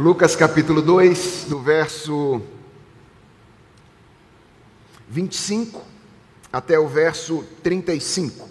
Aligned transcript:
Lucas 0.00 0.34
capítulo 0.34 0.80
2, 0.80 1.44
do 1.50 1.60
verso 1.60 2.40
25 5.06 5.84
até 6.50 6.78
o 6.78 6.88
verso 6.88 7.44
35. 7.62 8.48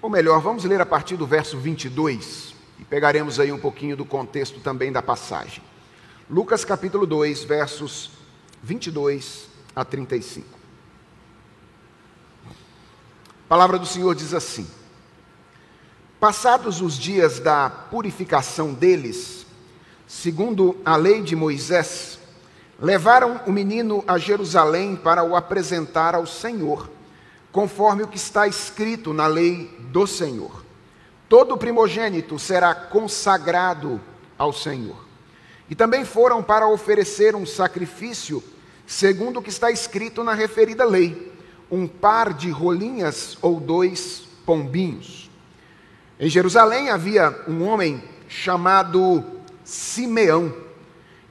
Ou 0.00 0.08
melhor, 0.08 0.40
vamos 0.40 0.64
ler 0.64 0.80
a 0.80 0.86
partir 0.86 1.18
do 1.18 1.26
verso 1.26 1.58
22 1.58 2.54
e 2.78 2.84
pegaremos 2.86 3.38
aí 3.38 3.52
um 3.52 3.58
pouquinho 3.58 3.98
do 3.98 4.06
contexto 4.06 4.60
também 4.60 4.90
da 4.90 5.02
passagem. 5.02 5.62
Lucas 6.30 6.64
capítulo 6.64 7.06
2, 7.06 7.44
versos 7.44 8.12
22 8.62 9.50
a 9.76 9.84
35. 9.84 10.48
A 12.48 13.46
palavra 13.46 13.78
do 13.78 13.84
Senhor 13.84 14.14
diz 14.14 14.32
assim: 14.32 14.66
Passados 16.24 16.80
os 16.80 16.98
dias 16.98 17.38
da 17.38 17.68
purificação 17.68 18.72
deles, 18.72 19.44
segundo 20.06 20.74
a 20.82 20.96
lei 20.96 21.20
de 21.20 21.36
Moisés, 21.36 22.18
levaram 22.80 23.42
o 23.46 23.52
menino 23.52 24.02
a 24.06 24.16
Jerusalém 24.16 24.96
para 24.96 25.22
o 25.22 25.36
apresentar 25.36 26.14
ao 26.14 26.26
Senhor, 26.26 26.88
conforme 27.52 28.04
o 28.04 28.08
que 28.08 28.16
está 28.16 28.48
escrito 28.48 29.12
na 29.12 29.26
lei 29.26 29.70
do 29.92 30.06
Senhor. 30.06 30.64
Todo 31.28 31.58
primogênito 31.58 32.38
será 32.38 32.74
consagrado 32.74 34.00
ao 34.38 34.50
Senhor. 34.50 35.04
E 35.68 35.74
também 35.74 36.06
foram 36.06 36.42
para 36.42 36.66
oferecer 36.66 37.36
um 37.36 37.44
sacrifício, 37.44 38.42
segundo 38.86 39.40
o 39.40 39.42
que 39.42 39.50
está 39.50 39.70
escrito 39.70 40.24
na 40.24 40.32
referida 40.32 40.86
lei, 40.86 41.30
um 41.70 41.86
par 41.86 42.32
de 42.32 42.48
rolinhas 42.48 43.36
ou 43.42 43.60
dois 43.60 44.22
pombinhos. 44.46 45.23
Em 46.18 46.28
Jerusalém 46.28 46.90
havia 46.90 47.36
um 47.48 47.64
homem 47.64 48.02
chamado 48.28 49.24
Simeão. 49.64 50.54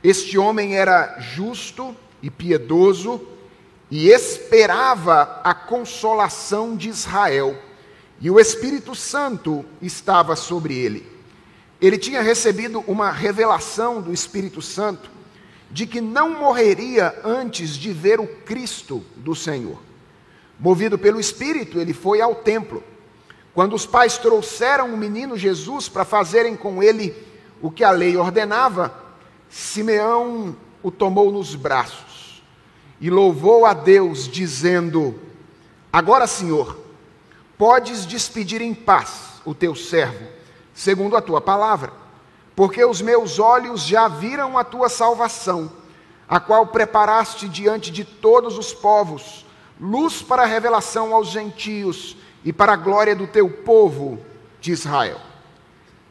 Este 0.04 0.38
homem 0.38 0.76
era 0.76 1.20
justo 1.20 1.96
e 2.22 2.30
piedoso 2.30 3.22
e 3.90 4.10
esperava 4.10 5.40
a 5.44 5.54
consolação 5.54 6.76
de 6.76 6.90
Israel, 6.90 7.56
e 8.20 8.30
o 8.32 8.40
Espírito 8.40 8.96
Santo 8.96 9.64
estava 9.82 10.36
sobre 10.36 10.76
ele. 10.76 11.08
Ele 11.80 11.98
tinha 11.98 12.22
recebido 12.22 12.84
uma 12.88 13.12
revelação 13.12 14.02
do 14.02 14.12
Espírito 14.12 14.62
Santo 14.62 15.12
de 15.70 15.86
que 15.86 16.02
não 16.02 16.40
morreria 16.40 17.20
antes 17.24 17.76
de 17.78 17.94
ver 17.94 18.20
o 18.20 18.28
Cristo 18.28 19.04
do 19.16 19.36
Senhor. 19.36 19.80
Movido 20.60 20.98
pelo 20.98 21.20
Espírito, 21.20 21.80
ele 21.80 21.94
foi 21.94 22.20
ao 22.20 22.36
templo 22.36 22.84
quando 23.54 23.76
os 23.76 23.86
pais 23.86 24.18
trouxeram 24.18 24.94
o 24.94 24.98
menino 24.98 25.38
Jesus 25.38 25.88
para 25.88 26.04
fazerem 26.04 26.56
com 26.56 26.82
ele 26.82 27.16
o 27.62 27.70
que 27.70 27.84
a 27.84 27.92
lei 27.92 28.18
ordenava, 28.18 28.94
Simeão 29.50 30.56
o 30.82 30.90
tomou 30.90 31.32
nos 31.32 31.54
braços 31.54 32.44
e 33.00 33.10
louvou 33.10 33.66
a 33.66 33.74
Deus, 33.74 34.28
dizendo: 34.28 35.20
Agora, 35.92 36.26
Senhor, 36.26 36.78
podes 37.58 38.06
despedir 38.06 38.62
em 38.62 38.74
paz 38.74 39.42
o 39.46 39.54
teu 39.54 39.76
servo, 39.76 40.26
segundo 40.74 41.16
a 41.16 41.22
tua 41.22 41.40
palavra, 41.40 41.94
porque 42.56 42.84
os 42.84 43.02
meus 43.02 43.38
olhos 43.38 43.84
já 43.84 44.08
viram 44.08 44.58
a 44.58 44.64
tua 44.64 44.90
salvação, 44.90 45.72
a 46.28 46.40
qual 46.40 46.68
preparaste 46.68 47.48
diante 47.48 47.92
de 47.92 48.04
todos 48.04 48.58
os 48.58 48.74
povos, 48.74 49.46
luz 49.80 50.24
para 50.24 50.42
a 50.42 50.48
revelação 50.48 51.14
aos 51.14 51.28
gentios 51.28 52.18
e 52.44 52.52
para 52.52 52.74
a 52.74 52.78
glória 52.78 53.16
do 53.16 53.28
teu 53.28 53.50
povo 53.50 54.20
de 54.60 54.72
Israel. 54.72 55.20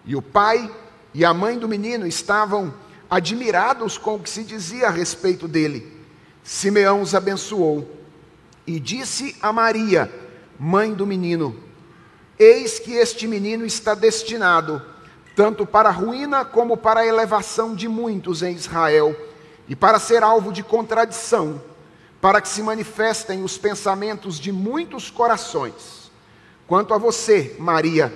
E 0.05 0.17
o 0.17 0.23
pai 0.23 0.71
e 1.15 1.25
a 1.25 1.33
mãe 1.33 1.59
do 1.59 1.69
menino 1.69 2.07
estavam 2.07 2.73
admirados 3.11 3.99
com 3.99 4.15
o 4.15 4.21
que 4.21 4.31
se 4.31 4.43
dizia 4.43 4.89
a 4.89 4.91
respeito 4.91 5.47
dele. 5.47 6.01
Simeão 6.43 7.03
os 7.03 7.15
abençoou 7.15 7.89
e 8.67 8.81
disse 8.81 9.37
a 9.41 9.53
Maria, 9.53 10.13
mãe 10.59 10.93
do 10.93 11.07
menino: 11.07 11.57
Eis 12.39 12.79
que 12.79 12.93
este 12.93 13.29
menino 13.29 13.65
está 13.65 13.95
destinado 13.95 14.83
tanto 15.35 15.65
para 15.65 15.89
a 15.89 15.93
ruína 15.93 16.45
como 16.45 16.77
para 16.77 17.01
a 17.01 17.07
elevação 17.07 17.75
de 17.75 17.89
muitos 17.89 18.43
em 18.43 18.55
Israel, 18.55 19.17
e 19.69 19.75
para 19.75 19.99
ser 19.99 20.23
alvo 20.23 20.53
de 20.53 20.63
contradição, 20.63 21.63
para 22.21 22.41
que 22.41 22.49
se 22.49 22.63
manifestem 22.63 23.43
os 23.43 23.57
pensamentos 23.57 24.39
de 24.39 24.53
muitos 24.53 25.11
corações. 25.11 26.02
Quanto 26.73 26.95
a 26.95 26.97
você, 26.97 27.55
Maria, 27.59 28.11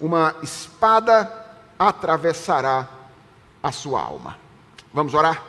uma 0.00 0.34
espada 0.42 1.32
atravessará 1.78 2.88
a 3.62 3.70
sua 3.70 4.02
alma. 4.02 4.36
Vamos 4.92 5.14
orar? 5.14 5.40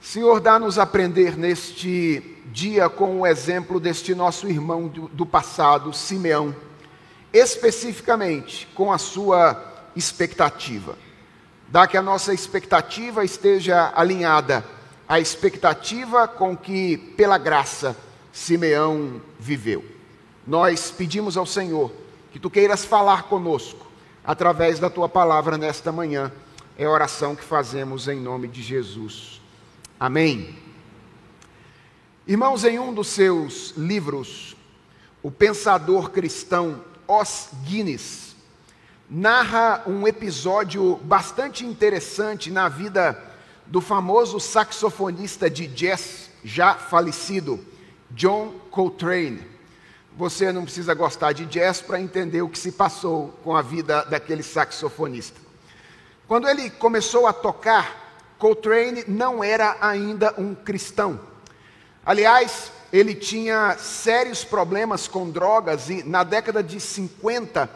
Senhor, 0.00 0.38
dá-nos 0.38 0.78
aprender 0.78 1.36
neste 1.36 2.22
dia 2.52 2.88
com 2.88 3.18
o 3.18 3.26
exemplo 3.26 3.80
deste 3.80 4.14
nosso 4.14 4.46
irmão 4.46 4.86
do, 4.86 5.26
passado, 5.26 5.92
Simeão, 5.92 6.54
especificamente 7.32 8.68
com 8.72 8.92
a 8.92 8.98
sua 8.98 9.60
expectativa. 9.96 10.96
Dá 11.66 11.88
que 11.88 11.96
a 11.96 12.02
nossa 12.02 12.32
expectativa 12.32 13.24
esteja 13.24 13.92
alinhada 13.96 14.64
à 15.08 15.18
expectativa 15.18 16.28
com 16.28 16.56
que, 16.56 16.96
pela 16.96 17.36
graça, 17.36 17.96
Simeão 18.30 19.20
viveu 19.40 19.97
nós 20.48 20.90
pedimos 20.90 21.36
ao 21.36 21.44
Senhor 21.44 21.92
que 22.32 22.38
tu 22.38 22.48
queiras 22.48 22.82
falar 22.82 23.24
conosco 23.24 23.86
através 24.24 24.78
da 24.78 24.88
tua 24.88 25.06
palavra 25.06 25.58
nesta 25.58 25.92
manhã. 25.92 26.32
É 26.78 26.86
a 26.86 26.90
oração 26.90 27.36
que 27.36 27.44
fazemos 27.44 28.08
em 28.08 28.18
nome 28.18 28.48
de 28.48 28.62
Jesus. 28.62 29.42
Amém. 30.00 30.56
Irmãos, 32.26 32.64
em 32.64 32.78
um 32.78 32.94
dos 32.94 33.08
seus 33.08 33.74
livros, 33.76 34.56
o 35.22 35.30
pensador 35.30 36.10
cristão 36.10 36.82
Os 37.06 37.50
Guinness 37.64 38.34
narra 39.10 39.82
um 39.86 40.08
episódio 40.08 40.96
bastante 41.04 41.66
interessante 41.66 42.50
na 42.50 42.70
vida 42.70 43.22
do 43.66 43.82
famoso 43.82 44.40
saxofonista 44.40 45.50
de 45.50 45.66
jazz 45.66 46.30
já 46.42 46.74
falecido, 46.74 47.62
John 48.10 48.54
Coltrane. 48.70 49.57
Você 50.18 50.50
não 50.50 50.64
precisa 50.64 50.94
gostar 50.94 51.30
de 51.30 51.46
jazz 51.46 51.80
para 51.80 52.00
entender 52.00 52.42
o 52.42 52.48
que 52.48 52.58
se 52.58 52.72
passou 52.72 53.28
com 53.44 53.54
a 53.54 53.62
vida 53.62 54.02
daquele 54.02 54.42
saxofonista. 54.42 55.40
Quando 56.26 56.48
ele 56.48 56.70
começou 56.70 57.24
a 57.28 57.32
tocar, 57.32 58.34
Coltrane 58.36 59.04
não 59.06 59.44
era 59.44 59.76
ainda 59.80 60.34
um 60.36 60.56
cristão. 60.56 61.20
Aliás, 62.04 62.72
ele 62.92 63.14
tinha 63.14 63.76
sérios 63.78 64.42
problemas 64.42 65.06
com 65.06 65.30
drogas 65.30 65.88
e 65.88 66.02
na 66.02 66.24
década 66.24 66.64
de 66.64 66.80
50 66.80 67.70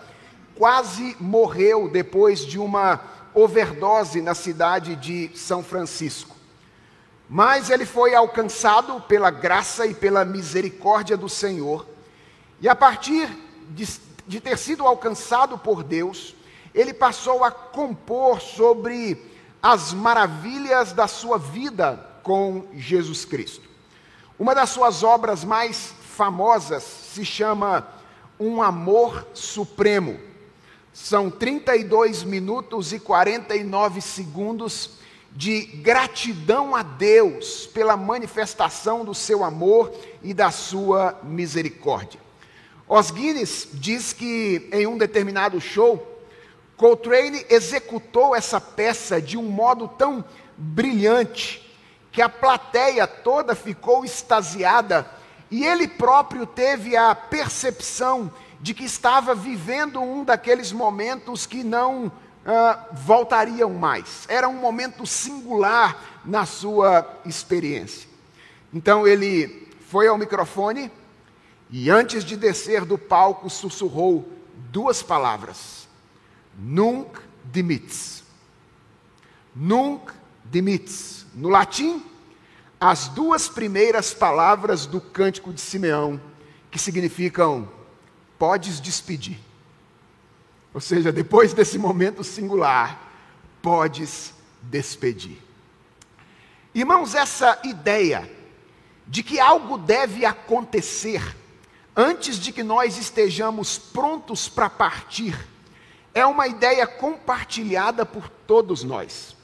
quase 0.56 1.16
morreu 1.20 1.88
depois 1.88 2.44
de 2.44 2.58
uma 2.58 3.00
overdose 3.32 4.20
na 4.20 4.34
cidade 4.34 4.96
de 4.96 5.30
São 5.36 5.62
Francisco. 5.62 6.34
Mas 7.30 7.70
ele 7.70 7.86
foi 7.86 8.16
alcançado 8.16 9.00
pela 9.02 9.30
graça 9.30 9.86
e 9.86 9.94
pela 9.94 10.24
misericórdia 10.24 11.16
do 11.16 11.28
Senhor 11.28 11.91
e 12.62 12.68
a 12.68 12.76
partir 12.76 13.28
de, 13.70 13.88
de 14.24 14.40
ter 14.40 14.56
sido 14.56 14.86
alcançado 14.86 15.58
por 15.58 15.82
Deus, 15.82 16.36
ele 16.72 16.94
passou 16.94 17.42
a 17.42 17.50
compor 17.50 18.40
sobre 18.40 19.20
as 19.60 19.92
maravilhas 19.92 20.92
da 20.92 21.08
sua 21.08 21.38
vida 21.38 22.08
com 22.22 22.64
Jesus 22.72 23.24
Cristo. 23.24 23.68
Uma 24.38 24.54
das 24.54 24.70
suas 24.70 25.02
obras 25.02 25.42
mais 25.42 25.92
famosas 26.16 26.84
se 26.84 27.24
chama 27.24 27.86
Um 28.38 28.62
Amor 28.62 29.26
Supremo. 29.34 30.20
São 30.92 31.30
32 31.30 32.22
minutos 32.22 32.92
e 32.92 33.00
49 33.00 34.00
segundos 34.00 34.98
de 35.32 35.62
gratidão 35.62 36.76
a 36.76 36.82
Deus 36.82 37.66
pela 37.66 37.96
manifestação 37.96 39.04
do 39.04 39.14
seu 39.14 39.42
amor 39.42 39.92
e 40.22 40.32
da 40.32 40.52
sua 40.52 41.18
misericórdia. 41.24 42.21
Os 42.94 43.10
Guinness 43.10 43.68
diz 43.72 44.12
que 44.12 44.68
em 44.70 44.86
um 44.86 44.98
determinado 44.98 45.58
show, 45.58 46.20
Coltrane 46.76 47.42
executou 47.48 48.36
essa 48.36 48.60
peça 48.60 49.18
de 49.18 49.38
um 49.38 49.44
modo 49.44 49.88
tão 49.88 50.22
brilhante 50.58 51.74
que 52.10 52.20
a 52.20 52.28
plateia 52.28 53.06
toda 53.06 53.54
ficou 53.54 54.04
extasiada 54.04 55.10
e 55.50 55.64
ele 55.64 55.88
próprio 55.88 56.44
teve 56.44 56.94
a 56.94 57.14
percepção 57.14 58.30
de 58.60 58.74
que 58.74 58.84
estava 58.84 59.34
vivendo 59.34 59.98
um 59.98 60.22
daqueles 60.22 60.70
momentos 60.70 61.46
que 61.46 61.64
não 61.64 62.08
uh, 62.08 62.12
voltariam 62.92 63.70
mais. 63.70 64.26
Era 64.28 64.46
um 64.46 64.60
momento 64.60 65.06
singular 65.06 66.20
na 66.26 66.44
sua 66.44 67.08
experiência. 67.24 68.06
Então 68.70 69.06
ele 69.06 69.66
foi 69.88 70.08
ao 70.08 70.18
microfone 70.18 70.92
e 71.72 71.88
antes 71.90 72.22
de 72.22 72.36
descer 72.36 72.84
do 72.84 72.98
palco, 72.98 73.48
sussurrou 73.48 74.30
duas 74.70 75.02
palavras: 75.02 75.88
Nunc 76.58 77.18
dimittis. 77.50 78.22
Nunc 79.56 80.12
dimittis. 80.44 81.24
No 81.34 81.48
latim, 81.48 82.04
as 82.78 83.08
duas 83.08 83.48
primeiras 83.48 84.12
palavras 84.12 84.84
do 84.84 85.00
cântico 85.00 85.50
de 85.50 85.62
Simeão, 85.62 86.20
que 86.70 86.78
significam 86.78 87.66
podes 88.38 88.78
despedir. 88.78 89.38
Ou 90.74 90.80
seja, 90.80 91.10
depois 91.10 91.54
desse 91.54 91.78
momento 91.78 92.22
singular, 92.22 93.10
podes 93.62 94.34
despedir. 94.60 95.38
Irmãos, 96.74 97.14
essa 97.14 97.58
ideia 97.64 98.30
de 99.06 99.22
que 99.22 99.40
algo 99.40 99.78
deve 99.78 100.26
acontecer 100.26 101.36
antes 101.96 102.36
de 102.36 102.52
que 102.52 102.62
nós 102.62 102.96
estejamos 102.96 103.78
prontos 103.78 104.48
para 104.48 104.70
partir, 104.70 105.38
é 106.14 106.24
uma 106.26 106.46
ideia 106.46 106.86
compartilhada 106.86 108.04
por 108.04 108.28
todos 108.28 108.82
nós. 108.82 109.36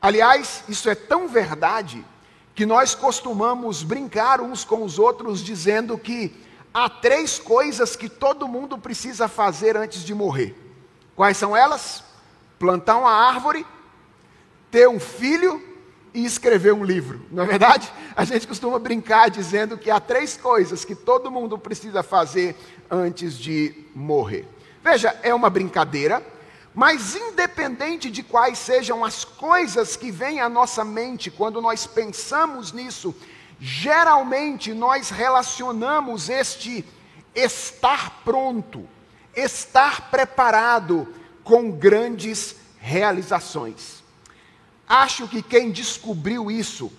Aliás, 0.00 0.64
isso 0.68 0.88
é 0.90 0.94
tão 0.94 1.28
verdade 1.28 2.04
que 2.54 2.66
nós 2.66 2.94
costumamos 2.94 3.82
brincar 3.82 4.40
uns 4.40 4.64
com 4.64 4.82
os 4.82 4.98
outros 4.98 5.42
dizendo 5.42 5.96
que 5.96 6.34
há 6.72 6.88
três 6.88 7.38
coisas 7.38 7.96
que 7.96 8.08
todo 8.08 8.48
mundo 8.48 8.76
precisa 8.76 9.28
fazer 9.28 9.76
antes 9.76 10.02
de 10.02 10.14
morrer. 10.14 10.54
Quais 11.14 11.36
são 11.36 11.56
elas? 11.56 12.02
Plantar 12.58 12.98
uma 12.98 13.12
árvore, 13.12 13.66
ter 14.70 14.88
um 14.88 15.00
filho 15.00 15.71
e 16.14 16.24
escrever 16.24 16.72
um 16.72 16.84
livro. 16.84 17.24
Não 17.30 17.42
é 17.42 17.46
verdade? 17.46 17.92
A 18.14 18.24
gente 18.24 18.46
costuma 18.46 18.78
brincar 18.78 19.30
dizendo 19.30 19.78
que 19.78 19.90
há 19.90 19.98
três 19.98 20.36
coisas 20.36 20.84
que 20.84 20.94
todo 20.94 21.30
mundo 21.30 21.58
precisa 21.58 22.02
fazer 22.02 22.56
antes 22.90 23.38
de 23.38 23.74
morrer. 23.94 24.46
Veja, 24.82 25.18
é 25.22 25.34
uma 25.34 25.48
brincadeira, 25.48 26.22
mas 26.74 27.14
independente 27.14 28.10
de 28.10 28.22
quais 28.22 28.58
sejam 28.58 29.04
as 29.04 29.24
coisas 29.24 29.96
que 29.96 30.10
vêm 30.10 30.40
à 30.40 30.48
nossa 30.48 30.84
mente 30.84 31.30
quando 31.30 31.60
nós 31.60 31.86
pensamos 31.86 32.72
nisso, 32.72 33.14
geralmente 33.60 34.74
nós 34.74 35.10
relacionamos 35.10 36.28
este 36.28 36.84
estar 37.34 38.22
pronto, 38.24 38.86
estar 39.34 40.10
preparado 40.10 41.08
com 41.44 41.70
grandes 41.70 42.56
realizações. 42.78 44.01
Acho 44.88 45.28
que 45.28 45.42
quem 45.42 45.70
descobriu 45.70 46.50
isso 46.50 46.92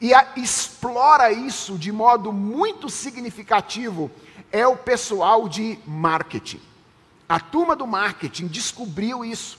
e 0.00 0.12
explora 0.36 1.32
isso 1.32 1.78
de 1.78 1.90
modo 1.90 2.32
muito 2.32 2.88
significativo 2.90 4.10
é 4.52 4.66
o 4.66 4.76
pessoal 4.76 5.48
de 5.48 5.78
marketing. 5.86 6.60
A 7.28 7.40
turma 7.40 7.74
do 7.74 7.86
marketing 7.86 8.46
descobriu 8.46 9.24
isso, 9.24 9.58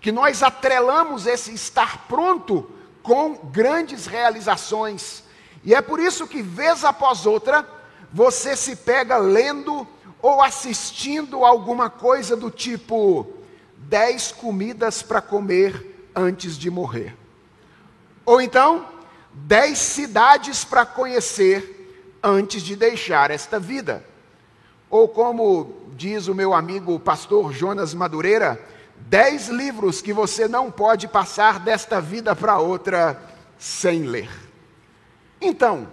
que 0.00 0.10
nós 0.10 0.42
atrelamos 0.42 1.26
esse 1.26 1.54
estar 1.54 2.06
pronto 2.08 2.70
com 3.02 3.34
grandes 3.34 4.06
realizações. 4.06 5.22
E 5.62 5.74
é 5.74 5.80
por 5.80 6.00
isso 6.00 6.26
que, 6.26 6.42
vez 6.42 6.84
após 6.84 7.24
outra, 7.24 7.66
você 8.12 8.56
se 8.56 8.76
pega 8.76 9.16
lendo 9.16 9.86
ou 10.20 10.42
assistindo 10.42 11.44
alguma 11.44 11.88
coisa 11.88 12.36
do 12.36 12.50
tipo: 12.50 13.26
10 13.78 14.32
comidas 14.32 15.02
para 15.02 15.20
comer 15.20 15.93
antes 16.14 16.56
de 16.56 16.70
morrer. 16.70 17.16
Ou 18.24 18.40
então, 18.40 18.86
10 19.32 19.76
cidades 19.76 20.64
para 20.64 20.86
conhecer 20.86 22.18
antes 22.22 22.62
de 22.62 22.76
deixar 22.76 23.30
esta 23.30 23.58
vida. 23.58 24.04
Ou 24.88 25.08
como 25.08 25.90
diz 25.94 26.28
o 26.28 26.34
meu 26.34 26.54
amigo 26.54 26.98
pastor 26.98 27.52
Jonas 27.52 27.92
Madureira, 27.92 28.60
dez 28.96 29.48
livros 29.48 30.00
que 30.00 30.12
você 30.12 30.48
não 30.48 30.70
pode 30.70 31.08
passar 31.08 31.58
desta 31.58 32.00
vida 32.00 32.34
para 32.34 32.58
outra 32.58 33.20
sem 33.58 34.04
ler. 34.04 34.30
Então, 35.40 35.88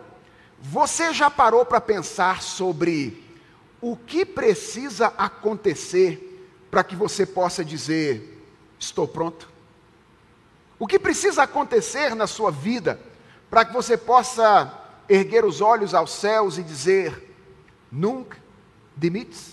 você 0.59 1.13
já 1.13 1.29
parou 1.29 1.65
para 1.65 1.81
pensar 1.81 2.41
sobre 2.41 3.23
o 3.81 3.97
que 3.97 4.23
precisa 4.23 5.07
acontecer 5.17 6.27
para 6.69 6.83
que 6.83 6.95
você 6.95 7.25
possa 7.25 7.65
dizer: 7.65 8.45
estou 8.79 9.07
pronto? 9.07 9.50
O 10.81 10.87
que 10.87 10.97
precisa 10.97 11.43
acontecer 11.43 12.15
na 12.15 12.25
sua 12.25 12.49
vida 12.49 12.99
para 13.51 13.63
que 13.63 13.71
você 13.71 13.95
possa 13.95 14.81
erguer 15.07 15.45
os 15.45 15.61
olhos 15.61 15.93
aos 15.93 16.09
céus 16.09 16.57
e 16.57 16.63
dizer: 16.63 17.35
nunca 17.91 18.35
demites? 18.95 19.51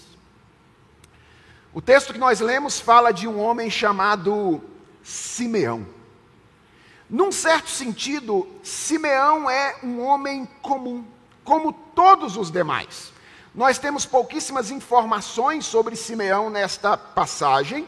O 1.71 1.83
texto 1.83 2.15
que 2.15 2.19
nós 2.19 2.41
lemos 2.41 2.81
fala 2.81 3.13
de 3.13 3.29
um 3.29 3.39
homem 3.39 3.69
chamado 3.69 4.63
Simeão. 5.03 5.87
Num 7.11 7.31
certo 7.31 7.69
sentido, 7.69 8.49
Simeão 8.63 9.51
é 9.51 9.77
um 9.83 10.01
homem 10.01 10.49
comum, 10.63 11.05
como 11.45 11.75
todos 11.75 12.39
os 12.39 12.51
demais. 12.51 13.13
Nós 13.55 13.79
temos 13.79 14.07
pouquíssimas 14.07 14.71
informações 14.71 15.67
sobre 15.67 15.95
Simeão 15.95 16.49
nesta 16.49 16.97
passagem, 16.97 17.87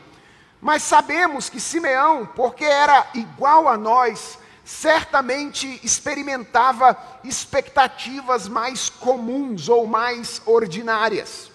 mas 0.60 0.82
sabemos 0.82 1.48
que 1.48 1.60
Simeão, 1.60 2.26
porque 2.36 2.64
era 2.64 3.06
igual 3.14 3.68
a 3.68 3.76
nós, 3.76 4.38
certamente 4.64 5.80
experimentava 5.82 6.96
expectativas 7.24 8.46
mais 8.46 8.88
comuns 8.88 9.68
ou 9.68 9.86
mais 9.86 10.42
ordinárias. 10.44 11.50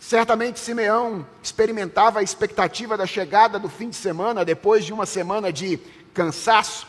Certamente 0.00 0.58
Simeão 0.58 1.26
experimentava 1.42 2.20
a 2.20 2.22
expectativa 2.22 2.96
da 2.96 3.06
chegada 3.06 3.58
do 3.58 3.68
fim 3.68 3.90
de 3.90 3.96
semana, 3.96 4.44
depois 4.44 4.84
de 4.84 4.92
uma 4.92 5.06
semana 5.06 5.52
de 5.52 5.78
cansaço. 6.14 6.86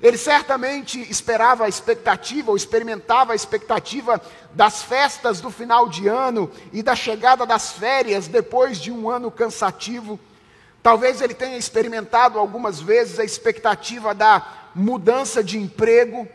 Ele 0.00 0.16
certamente 0.16 1.00
esperava 1.10 1.64
a 1.64 1.68
expectativa, 1.68 2.50
ou 2.50 2.56
experimentava 2.56 3.32
a 3.32 3.36
expectativa 3.36 4.20
das 4.52 4.82
festas 4.82 5.40
do 5.40 5.50
final 5.50 5.88
de 5.88 6.08
ano 6.08 6.50
e 6.72 6.82
da 6.82 6.96
chegada 6.96 7.46
das 7.46 7.72
férias 7.72 8.26
depois 8.26 8.80
de 8.80 8.90
um 8.90 9.08
ano 9.08 9.30
cansativo. 9.30 10.18
Talvez 10.82 11.20
ele 11.20 11.34
tenha 11.34 11.56
experimentado 11.56 12.38
algumas 12.38 12.80
vezes 12.80 13.18
a 13.18 13.24
expectativa 13.24 14.12
da 14.12 14.44
mudança 14.74 15.42
de 15.42 15.58
emprego. 15.58 16.26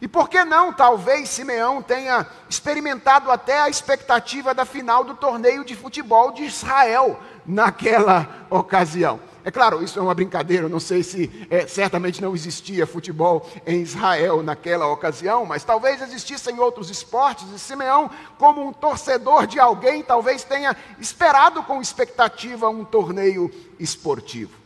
E 0.00 0.08
por 0.08 0.28
que 0.28 0.44
não, 0.44 0.72
talvez 0.72 1.28
Simeão 1.28 1.82
tenha 1.82 2.26
experimentado 2.48 3.30
até 3.30 3.60
a 3.60 3.68
expectativa 3.68 4.54
da 4.54 4.64
final 4.64 5.04
do 5.04 5.14
torneio 5.14 5.64
de 5.64 5.74
futebol 5.74 6.32
de 6.32 6.44
Israel 6.44 7.20
naquela 7.44 8.46
ocasião. 8.48 9.29
É 9.44 9.50
claro, 9.50 9.82
isso 9.82 9.98
é 9.98 10.02
uma 10.02 10.14
brincadeira, 10.14 10.68
não 10.68 10.80
sei 10.80 11.02
se 11.02 11.46
é, 11.48 11.66
certamente 11.66 12.20
não 12.20 12.34
existia 12.34 12.86
futebol 12.86 13.48
em 13.66 13.80
Israel 13.80 14.42
naquela 14.42 14.86
ocasião, 14.86 15.46
mas 15.46 15.64
talvez 15.64 16.02
existissem 16.02 16.58
outros 16.58 16.90
esportes, 16.90 17.46
e 17.54 17.58
Simeão, 17.58 18.10
como 18.38 18.66
um 18.66 18.72
torcedor 18.72 19.46
de 19.46 19.58
alguém, 19.58 20.02
talvez 20.02 20.44
tenha 20.44 20.76
esperado 20.98 21.62
com 21.62 21.80
expectativa 21.80 22.68
um 22.68 22.84
torneio 22.84 23.50
esportivo. 23.78 24.60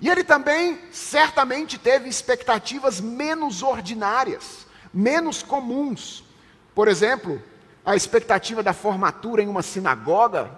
E 0.00 0.08
ele 0.08 0.24
também 0.24 0.78
certamente 0.90 1.78
teve 1.78 2.08
expectativas 2.08 3.00
menos 3.00 3.62
ordinárias, 3.62 4.66
menos 4.92 5.42
comuns. 5.42 6.24
Por 6.74 6.88
exemplo, 6.88 7.40
a 7.84 7.94
expectativa 7.94 8.62
da 8.62 8.72
formatura 8.72 9.42
em 9.42 9.48
uma 9.48 9.62
sinagoga, 9.62 10.50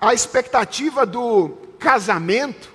a 0.00 0.12
expectativa 0.12 1.06
do 1.06 1.50
casamento, 1.78 2.71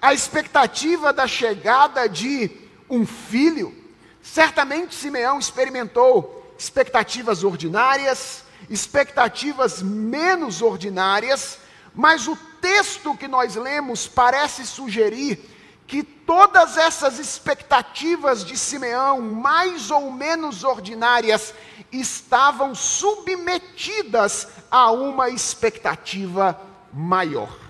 a 0.00 0.14
expectativa 0.14 1.12
da 1.12 1.26
chegada 1.26 2.08
de 2.08 2.50
um 2.88 3.06
filho. 3.06 3.74
Certamente 4.22 4.94
Simeão 4.94 5.38
experimentou 5.38 6.54
expectativas 6.58 7.44
ordinárias, 7.44 8.44
expectativas 8.68 9.82
menos 9.82 10.62
ordinárias, 10.62 11.58
mas 11.94 12.28
o 12.28 12.36
texto 12.60 13.16
que 13.16 13.28
nós 13.28 13.56
lemos 13.56 14.06
parece 14.06 14.66
sugerir 14.66 15.38
que 15.86 16.02
todas 16.02 16.76
essas 16.76 17.18
expectativas 17.18 18.44
de 18.44 18.58
Simeão, 18.58 19.22
mais 19.22 19.90
ou 19.90 20.12
menos 20.12 20.62
ordinárias, 20.62 21.54
estavam 21.90 22.74
submetidas 22.74 24.48
a 24.70 24.90
uma 24.90 25.30
expectativa 25.30 26.60
maior. 26.92 27.67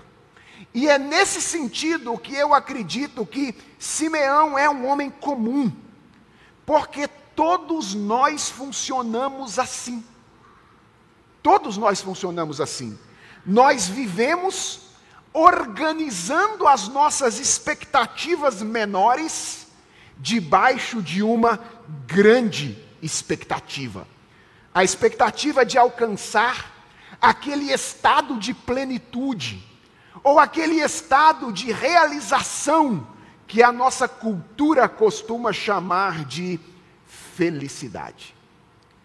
E 0.73 0.87
é 0.87 0.97
nesse 0.97 1.41
sentido 1.41 2.17
que 2.17 2.33
eu 2.35 2.53
acredito 2.53 3.25
que 3.25 3.55
Simeão 3.77 4.57
é 4.57 4.69
um 4.69 4.87
homem 4.87 5.09
comum, 5.09 5.71
porque 6.65 7.07
todos 7.35 7.95
nós 7.95 8.49
funcionamos 8.49 9.57
assim. 9.57 10.03
Todos 11.41 11.77
nós 11.77 12.01
funcionamos 12.01 12.59
assim. 12.61 12.97
Nós 13.45 13.87
vivemos 13.87 14.81
organizando 15.33 16.67
as 16.67 16.87
nossas 16.87 17.39
expectativas 17.39 18.61
menores 18.61 19.67
debaixo 20.17 21.01
de 21.01 21.23
uma 21.23 21.59
grande 22.05 22.77
expectativa. 23.01 24.07
A 24.73 24.83
expectativa 24.83 25.65
de 25.65 25.77
alcançar 25.77 26.75
aquele 27.21 27.71
estado 27.71 28.37
de 28.37 28.53
plenitude, 28.53 29.65
ou 30.23 30.39
aquele 30.39 30.81
estado 30.81 31.51
de 31.51 31.71
realização 31.71 33.07
que 33.47 33.63
a 33.63 33.71
nossa 33.71 34.07
cultura 34.07 34.87
costuma 34.87 35.51
chamar 35.51 36.25
de 36.25 36.59
felicidade. 37.05 38.35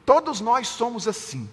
Todos 0.04 0.40
nós 0.40 0.68
somos 0.68 1.08
assim. 1.08 1.48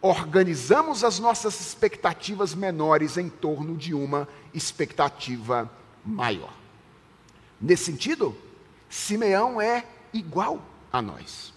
Organizamos 0.00 1.04
as 1.04 1.18
nossas 1.18 1.60
expectativas 1.60 2.54
menores 2.54 3.16
em 3.16 3.28
torno 3.28 3.76
de 3.76 3.94
uma 3.94 4.28
expectativa 4.54 5.70
maior. 6.04 6.52
Nesse 7.60 7.84
sentido, 7.84 8.36
Simeão 8.88 9.60
é 9.60 9.84
igual 10.12 10.62
a 10.92 11.02
nós. 11.02 11.52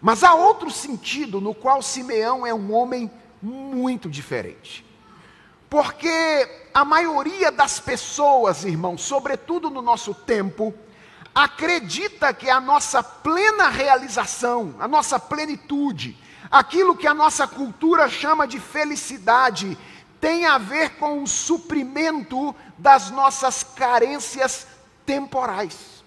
Mas 0.00 0.24
há 0.24 0.34
outro 0.34 0.70
sentido 0.70 1.40
no 1.40 1.54
qual 1.54 1.82
Simeão 1.82 2.46
é 2.46 2.54
um 2.54 2.72
homem 2.72 3.10
muito 3.40 4.08
diferente. 4.08 4.84
Porque 5.70 6.48
a 6.74 6.84
maioria 6.84 7.52
das 7.52 7.78
pessoas, 7.78 8.64
irmãos, 8.64 9.02
sobretudo 9.02 9.70
no 9.70 9.80
nosso 9.80 10.12
tempo, 10.12 10.74
acredita 11.32 12.34
que 12.34 12.50
a 12.50 12.60
nossa 12.60 13.04
plena 13.04 13.68
realização, 13.68 14.74
a 14.80 14.88
nossa 14.88 15.16
plenitude, 15.16 16.18
aquilo 16.50 16.96
que 16.96 17.06
a 17.06 17.14
nossa 17.14 17.46
cultura 17.46 18.08
chama 18.08 18.48
de 18.48 18.58
felicidade, 18.58 19.78
tem 20.20 20.44
a 20.44 20.58
ver 20.58 20.96
com 20.96 21.22
o 21.22 21.26
suprimento 21.26 22.52
das 22.76 23.12
nossas 23.12 23.62
carências 23.62 24.66
temporais. 25.06 26.02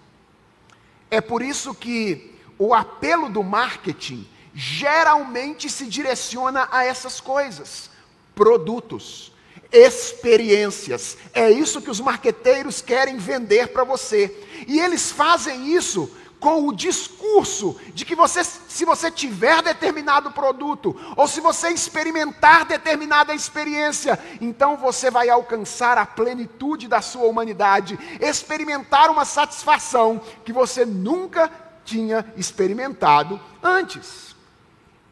É 1.10 1.22
por 1.22 1.40
isso 1.40 1.74
que 1.74 2.38
o 2.58 2.74
apelo 2.74 3.30
do 3.30 3.42
marketing 3.42 4.28
geralmente 4.54 5.70
se 5.70 5.86
direciona 5.86 6.68
a 6.70 6.84
essas 6.84 7.18
coisas: 7.18 7.90
produtos, 8.34 9.32
experiências. 9.74 11.18
É 11.32 11.50
isso 11.50 11.82
que 11.82 11.90
os 11.90 12.00
marqueteiros 12.00 12.80
querem 12.80 13.16
vender 13.18 13.68
para 13.68 13.82
você. 13.82 14.32
E 14.68 14.78
eles 14.78 15.10
fazem 15.10 15.74
isso 15.74 16.08
com 16.38 16.68
o 16.68 16.72
discurso 16.74 17.74
de 17.94 18.04
que 18.04 18.14
você, 18.14 18.44
se 18.44 18.84
você 18.84 19.10
tiver 19.10 19.62
determinado 19.62 20.30
produto, 20.30 20.94
ou 21.16 21.26
se 21.26 21.40
você 21.40 21.70
experimentar 21.70 22.66
determinada 22.66 23.34
experiência, 23.34 24.18
então 24.40 24.76
você 24.76 25.10
vai 25.10 25.30
alcançar 25.30 25.96
a 25.96 26.04
plenitude 26.04 26.86
da 26.86 27.00
sua 27.00 27.24
humanidade, 27.24 27.98
experimentar 28.20 29.10
uma 29.10 29.24
satisfação 29.24 30.20
que 30.44 30.52
você 30.52 30.84
nunca 30.84 31.50
tinha 31.82 32.24
experimentado 32.36 33.40
antes. 33.62 34.36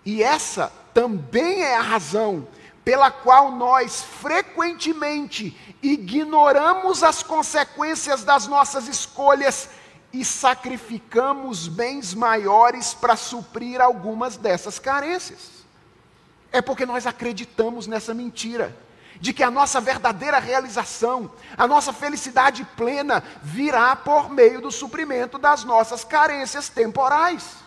E 0.04 0.22
essa 0.22 0.70
também 0.92 1.62
é 1.62 1.76
a 1.76 1.82
razão 1.82 2.46
pela 2.84 3.10
qual 3.10 3.52
nós 3.52 4.02
frequentemente 4.02 5.56
ignoramos 5.82 7.02
as 7.02 7.22
consequências 7.22 8.24
das 8.24 8.46
nossas 8.46 8.88
escolhas 8.88 9.68
e 10.12 10.24
sacrificamos 10.24 11.68
bens 11.68 12.12
maiores 12.12 12.92
para 12.92 13.16
suprir 13.16 13.80
algumas 13.80 14.36
dessas 14.36 14.78
carências. 14.78 15.62
É 16.50 16.60
porque 16.60 16.84
nós 16.84 17.06
acreditamos 17.06 17.86
nessa 17.86 18.12
mentira, 18.12 18.76
de 19.18 19.32
que 19.32 19.42
a 19.42 19.50
nossa 19.50 19.80
verdadeira 19.80 20.38
realização, 20.38 21.30
a 21.56 21.66
nossa 21.66 21.92
felicidade 21.92 22.64
plena 22.76 23.22
virá 23.42 23.94
por 23.96 24.28
meio 24.28 24.60
do 24.60 24.70
suprimento 24.70 25.38
das 25.38 25.64
nossas 25.64 26.04
carências 26.04 26.68
temporais. 26.68 27.62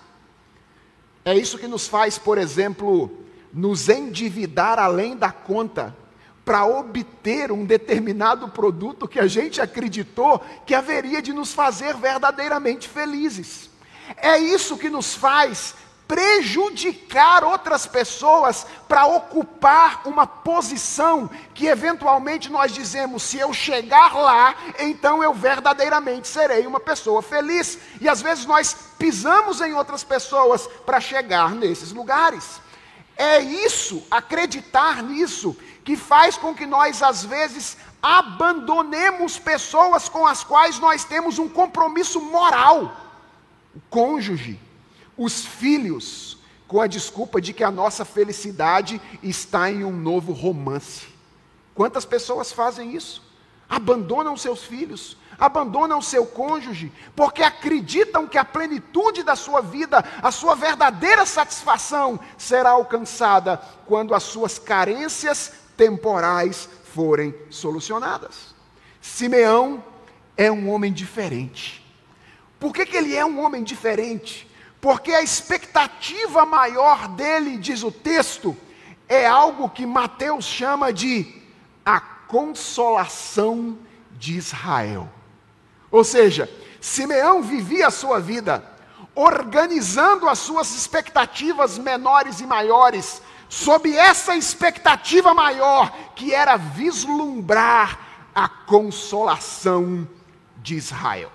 É 1.24 1.34
isso 1.34 1.58
que 1.58 1.68
nos 1.68 1.88
faz, 1.88 2.20
por 2.20 2.38
exemplo, 2.38 3.25
nos 3.56 3.88
endividar 3.88 4.78
além 4.78 5.16
da 5.16 5.32
conta 5.32 5.96
para 6.44 6.66
obter 6.66 7.54
um 7.54 7.66
determinado 7.66 8.50
produto 8.50 9.08
que 9.08 9.20
a 9.20 9.28
gente 9.28 9.62
acreditou 9.62 10.44
que 10.66 10.76
haveria 10.76 11.22
de 11.22 11.32
nos 11.32 11.54
fazer 11.54 11.96
verdadeiramente 11.96 12.90
felizes. 12.90 13.70
É 14.18 14.38
isso 14.38 14.78
que 14.78 14.90
nos 14.90 15.16
faz 15.16 15.74
prejudicar 16.08 17.44
outras 17.44 17.88
pessoas 17.88 18.68
para 18.88 19.08
ocupar 19.08 20.02
uma 20.06 20.28
posição 20.28 21.30
que 21.54 21.66
eventualmente 21.66 22.52
nós 22.52 22.72
dizemos: 22.72 23.24
se 23.24 23.40
eu 23.40 23.54
chegar 23.54 24.16
lá, 24.16 24.56
então 24.80 25.24
eu 25.24 25.34
verdadeiramente 25.34 26.28
serei 26.28 26.68
uma 26.68 26.80
pessoa 26.80 27.22
feliz. 27.22 27.80
E 28.00 28.08
às 28.08 28.22
vezes 28.22 28.46
nós 28.46 28.76
pisamos 29.00 29.62
em 29.62 29.74
outras 29.74 30.04
pessoas 30.04 30.68
para 30.86 31.00
chegar 31.00 31.52
nesses 31.52 31.92
lugares. 31.92 32.62
É 33.18 33.40
isso, 33.40 34.04
acreditar 34.12 35.02
nisso, 35.02 35.56
que 35.84 35.96
faz 35.96 36.38
com 36.38 36.54
que 36.54 36.66
nós, 36.66 37.02
às 37.02 37.24
vezes, 37.24 37.78
abandonemos 38.02 39.40
pessoas 39.40 40.10
com 40.10 40.28
as 40.28 40.44
quais 40.44 40.80
nós 40.80 41.06
temos 41.06 41.40
um 41.40 41.48
compromisso 41.48 42.20
moral. 42.20 42.96
O 43.74 43.82
cônjuge, 43.90 44.60
os 45.18 45.46
filhos, 45.46 46.38
com 46.68 46.82
a 46.82 46.88
desculpa 46.88 47.40
de 47.40 47.54
que 47.54 47.64
a 47.64 47.72
nossa 47.72 48.04
felicidade 48.04 49.02
está 49.24 49.72
em 49.72 49.84
um 49.84 49.96
novo 49.96 50.34
romance. 50.34 51.08
Quantas 51.74 52.06
pessoas 52.06 52.52
fazem 52.52 52.96
isso? 52.96 53.24
Abandonam 53.70 54.36
seus 54.38 54.64
filhos, 54.64 55.18
abandonam 55.40 56.02
seu 56.02 56.26
cônjuge, 56.26 56.92
porque 57.16 57.44
acreditam 57.44 58.28
que 58.28 58.38
a 58.38 58.46
plenitude 58.46 59.24
da 59.24 59.36
sua 59.36 59.62
vida, 59.62 60.04
a 60.22 60.32
sua 60.32 60.56
verdadeira 60.56 61.26
satisfação 61.26 62.20
será 62.38 62.72
alcançada 62.72 63.58
quando 63.86 64.14
as 64.14 64.24
suas 64.24 64.58
carências 64.58 65.54
temporais 65.76 66.70
forem 66.94 67.36
solucionadas. 67.50 68.56
Simeão 69.02 69.84
é 70.38 70.52
um 70.52 70.70
homem 70.70 70.92
diferente. 70.92 71.86
Por 72.60 72.74
que, 72.74 72.86
que 72.86 72.98
ele 72.98 73.16
é 73.16 73.26
um 73.26 73.44
homem 73.44 73.64
diferente? 73.64 74.50
Porque 74.80 75.12
a 75.12 75.22
expectativa 75.22 76.46
maior 76.46 77.08
dele, 77.10 77.58
diz 77.58 77.84
o 77.84 77.92
texto, 77.92 78.56
é 79.08 79.26
algo 79.26 79.70
que 79.70 79.86
Mateus 79.86 80.46
chama 80.46 80.92
de 80.92 81.42
a 81.86 82.00
consolação 82.00 83.78
de 84.18 84.38
Israel. 84.38 85.10
Ou 85.96 86.04
seja, 86.04 86.50
Simeão 86.82 87.42
vivia 87.42 87.88
a 87.88 87.90
sua 87.90 88.20
vida 88.20 88.62
organizando 89.16 90.28
as 90.28 90.40
suas 90.40 90.76
expectativas 90.76 91.78
menores 91.78 92.42
e 92.42 92.46
maiores, 92.46 93.22
sob 93.48 93.96
essa 93.96 94.36
expectativa 94.36 95.34
maior, 95.34 95.90
que 96.14 96.34
era 96.34 96.58
vislumbrar 96.58 98.28
a 98.36 98.50
consolação 98.50 100.06
de 100.58 100.76
Israel. 100.76 101.32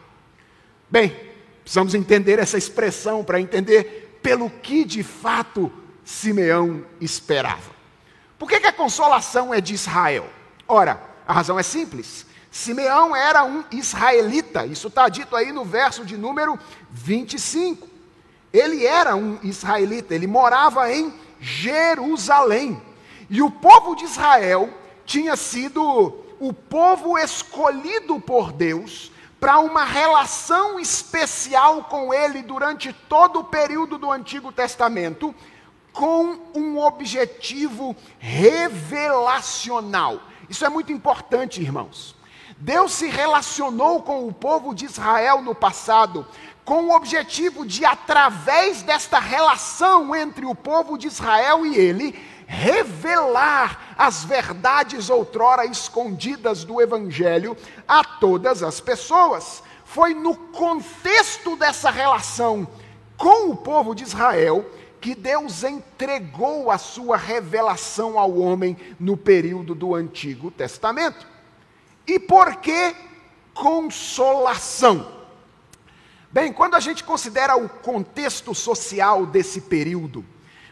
Bem, 0.91 1.19
precisamos 1.63 1.95
entender 1.95 2.39
essa 2.39 2.59
expressão 2.59 3.25
para 3.25 3.41
entender 3.41 4.19
pelo 4.23 4.51
que 4.51 4.85
de 4.85 5.03
fato 5.03 5.73
Simeão 6.05 6.85
esperava. 7.01 7.71
Por 8.39 8.47
que, 8.47 8.61
que 8.61 8.67
a 8.67 8.73
consolação 8.75 9.55
é 9.55 9.61
de 9.63 9.73
Israel? 9.73 10.29
Ora, 10.69 11.01
a 11.27 11.33
razão 11.33 11.59
é 11.59 11.63
simples. 11.63 12.29
Simeão 12.51 13.15
era 13.15 13.45
um 13.45 13.63
israelita, 13.71 14.67
isso 14.67 14.89
está 14.89 15.09
dito 15.09 15.37
aí 15.37 15.53
no 15.53 15.65
verso 15.65 16.05
de 16.05 16.17
número 16.17 16.59
25. 16.91 17.89
Ele 18.53 18.85
era 18.85 19.15
um 19.15 19.39
israelita, 19.43 20.15
ele 20.15 20.27
morava 20.27 20.93
em 20.93 21.15
Jerusalém. 21.39 22.83
E 23.29 23.41
o 23.41 23.51
povo 23.51 23.95
de 23.95 24.05
Israel 24.05 24.69
tinha 25.07 25.37
sido 25.37 26.17
o 26.41 26.53
povo 26.53 27.17
escolhido 27.17 28.19
por 28.19 28.51
Deus 28.51 29.13
para 29.39 29.61
uma 29.61 29.85
relação 29.85 30.81
especial 30.81 31.85
com 31.85 32.13
ele 32.13 32.43
durante 32.43 32.93
todo 32.93 33.41
o 33.41 33.45
período 33.45 33.97
do 33.97 34.11
Antigo 34.11 34.53
Testamento, 34.53 35.35
com 35.93 36.39
um 36.55 36.79
objetivo 36.79 37.97
revelacional. 38.19 40.21
Isso 40.49 40.65
é 40.65 40.69
muito 40.69 40.93
importante, 40.93 41.63
irmãos. 41.63 42.19
Deus 42.61 42.93
se 42.93 43.09
relacionou 43.09 44.03
com 44.03 44.29
o 44.29 44.33
povo 44.33 44.75
de 44.75 44.85
Israel 44.85 45.41
no 45.41 45.55
passado 45.55 46.27
com 46.63 46.85
o 46.85 46.95
objetivo 46.95 47.67
de, 47.67 47.85
através 47.85 48.83
desta 48.83 49.19
relação 49.19 50.15
entre 50.15 50.47
o 50.47 50.55
povo 50.55 50.97
de 50.97 51.09
Israel 51.09 51.67
e 51.67 51.75
ele, 51.75 52.17
revelar 52.47 53.95
as 53.97 54.25
verdades 54.25 55.09
outrora 55.11 55.65
escondidas 55.65 56.63
do 56.63 56.81
Evangelho 56.81 57.57
a 57.89 58.05
todas 58.05 58.63
as 58.63 58.79
pessoas. 58.79 59.63
Foi 59.85 60.15
no 60.15 60.37
contexto 60.37 61.57
dessa 61.57 61.91
relação 61.91 62.69
com 63.17 63.51
o 63.51 63.57
povo 63.57 63.95
de 63.95 64.05
Israel 64.05 64.65
que 65.01 65.15
Deus 65.15 65.65
entregou 65.65 66.71
a 66.71 66.79
sua 66.79 67.17
revelação 67.17 68.19
ao 68.19 68.39
homem 68.39 68.77
no 69.01 69.17
período 69.17 69.75
do 69.75 69.95
Antigo 69.95 70.51
Testamento. 70.51 71.27
E 72.11 72.19
por 72.19 72.57
que 72.57 72.93
consolação? 73.55 75.13
Bem, 76.33 76.53
quando 76.53 76.75
a 76.75 76.81
gente 76.81 77.05
considera 77.05 77.55
o 77.55 77.69
contexto 77.69 78.53
social 78.53 79.25
desse 79.25 79.61
período, 79.61 80.25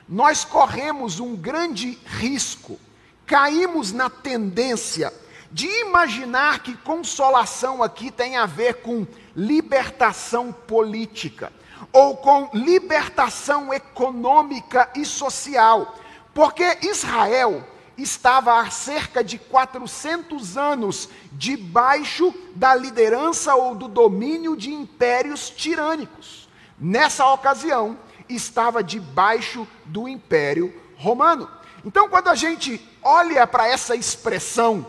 nós 0.09 0.45
corremos 0.45 1.21
um 1.21 1.37
grande 1.37 1.97
risco, 2.05 2.77
caímos 3.25 3.93
na 3.93 4.11
tendência 4.11 5.15
de 5.53 5.69
imaginar 5.83 6.59
que 6.59 6.77
consolação 6.79 7.85
aqui 7.85 8.11
tem 8.11 8.37
a 8.37 8.45
ver 8.45 8.83
com 8.83 9.07
libertação 9.37 10.53
política 10.53 11.53
ou 11.93 12.17
com 12.17 12.51
libertação 12.53 13.73
econômica 13.73 14.91
e 14.97 15.05
social, 15.05 15.97
porque 16.35 16.79
Israel 16.83 17.65
estava 17.99 18.61
há 18.61 18.71
cerca 18.71 19.23
de 19.25 19.39
400 19.39 20.57
anos 20.57 21.09
debaixo 21.33 22.33
da 22.55 22.75
liderança 22.75 23.55
ou 23.55 23.75
do 23.75 23.89
domínio 23.89 24.57
de 24.57 24.73
impérios 24.73 25.51
tirânicos. 25.51 26.49
Nessa 26.79 27.27
ocasião, 27.33 27.99
estava 28.29 28.83
debaixo 28.85 29.67
do 29.85 30.09
Império 30.09 30.73
Romano. 30.97 31.51
Então, 31.85 32.09
quando 32.09 32.29
a 32.29 32.35
gente 32.35 32.81
olha 33.03 33.47
para 33.47 33.67
essa 33.67 33.97
expressão, 33.97 34.87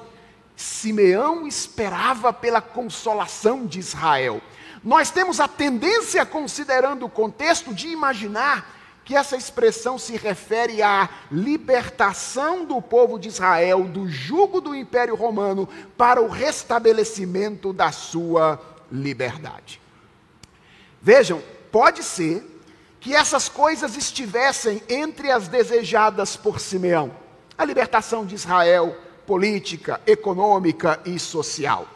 Simeão 0.55 1.47
esperava 1.47 2.33
pela 2.33 2.61
consolação 2.61 3.65
de 3.65 3.79
Israel. 3.79 4.41
Nós 4.83 5.09
temos 5.09 5.39
a 5.39 5.47
tendência, 5.47 6.25
considerando 6.25 7.05
o 7.05 7.09
contexto, 7.09 7.73
de 7.73 7.87
imaginar 7.87 8.78
que 9.09 9.15
essa 9.15 9.35
expressão 9.35 9.97
se 9.97 10.15
refere 10.15 10.83
à 10.83 11.09
libertação 11.31 12.63
do 12.63 12.79
povo 12.79 13.17
de 13.17 13.27
Israel 13.27 13.85
do 13.85 14.07
jugo 14.07 14.61
do 14.61 14.75
Império 14.75 15.15
Romano 15.15 15.67
para 15.97 16.21
o 16.21 16.27
restabelecimento 16.27 17.73
da 17.73 17.91
sua 17.91 18.61
liberdade. 18.91 19.81
Vejam, 21.01 21.41
pode 21.71 22.03
ser 22.03 22.45
que 22.99 23.15
essas 23.15 23.49
coisas 23.49 23.97
estivessem 23.97 24.79
entre 24.87 25.31
as 25.31 25.47
desejadas 25.47 26.35
por 26.35 26.59
Simeão: 26.59 27.11
a 27.57 27.65
libertação 27.65 28.23
de 28.27 28.35
Israel, 28.35 28.95
política, 29.25 29.99
econômica 30.05 30.99
e 31.03 31.17
social. 31.17 31.87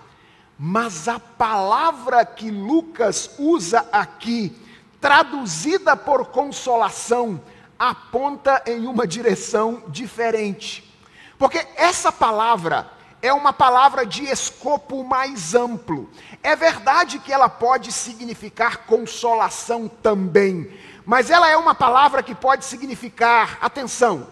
Mas 0.57 1.07
a 1.07 1.19
palavra 1.19 2.25
que 2.25 2.49
Lucas 2.49 3.35
usa 3.37 3.87
aqui 3.91 4.62
traduzida 5.03 5.95
por 5.97 6.27
consolação, 6.27 7.41
aponta 7.77 8.63
em 8.65 8.87
uma 8.87 9.05
direção 9.05 9.83
diferente. 9.89 10.97
Porque 11.37 11.67
essa 11.75 12.09
palavra 12.09 12.89
é 13.21 13.33
uma 13.33 13.51
palavra 13.51 14.05
de 14.05 14.23
escopo 14.23 15.03
mais 15.03 15.53
amplo. 15.53 16.09
É 16.41 16.55
verdade 16.55 17.19
que 17.19 17.33
ela 17.33 17.49
pode 17.49 17.91
significar 17.91 18.85
consolação 18.85 19.89
também, 19.89 20.71
mas 21.05 21.29
ela 21.29 21.49
é 21.49 21.57
uma 21.57 21.75
palavra 21.75 22.23
que 22.23 22.33
pode 22.33 22.63
significar, 22.63 23.57
atenção, 23.59 24.25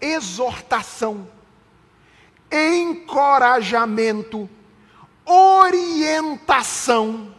exortação, 0.00 1.26
encorajamento, 2.48 4.48
orientação 5.24 7.34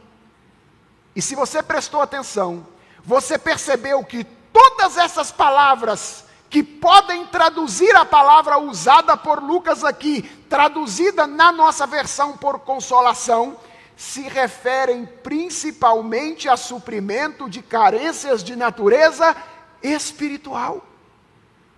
e 1.18 1.22
se 1.22 1.34
você 1.34 1.64
prestou 1.64 2.00
atenção, 2.00 2.64
você 3.04 3.40
percebeu 3.40 4.04
que 4.04 4.24
todas 4.54 4.98
essas 4.98 5.32
palavras 5.32 6.26
que 6.48 6.62
podem 6.62 7.26
traduzir 7.26 7.96
a 7.96 8.06
palavra 8.06 8.60
usada 8.60 9.18
por 9.18 9.42
Lucas 9.42 9.84
aqui, 9.84 10.22
traduzida 10.48 11.26
na 11.26 11.52
nossa 11.52 11.88
versão 11.88 12.38
por 12.38 12.60
consolação, 12.60 13.58
se 13.96 14.22
referem 14.22 15.08
principalmente 15.08 16.48
a 16.48 16.56
suprimento 16.56 17.50
de 17.50 17.64
carências 17.64 18.44
de 18.44 18.56
natureza 18.56 19.36
espiritual. 19.82 20.86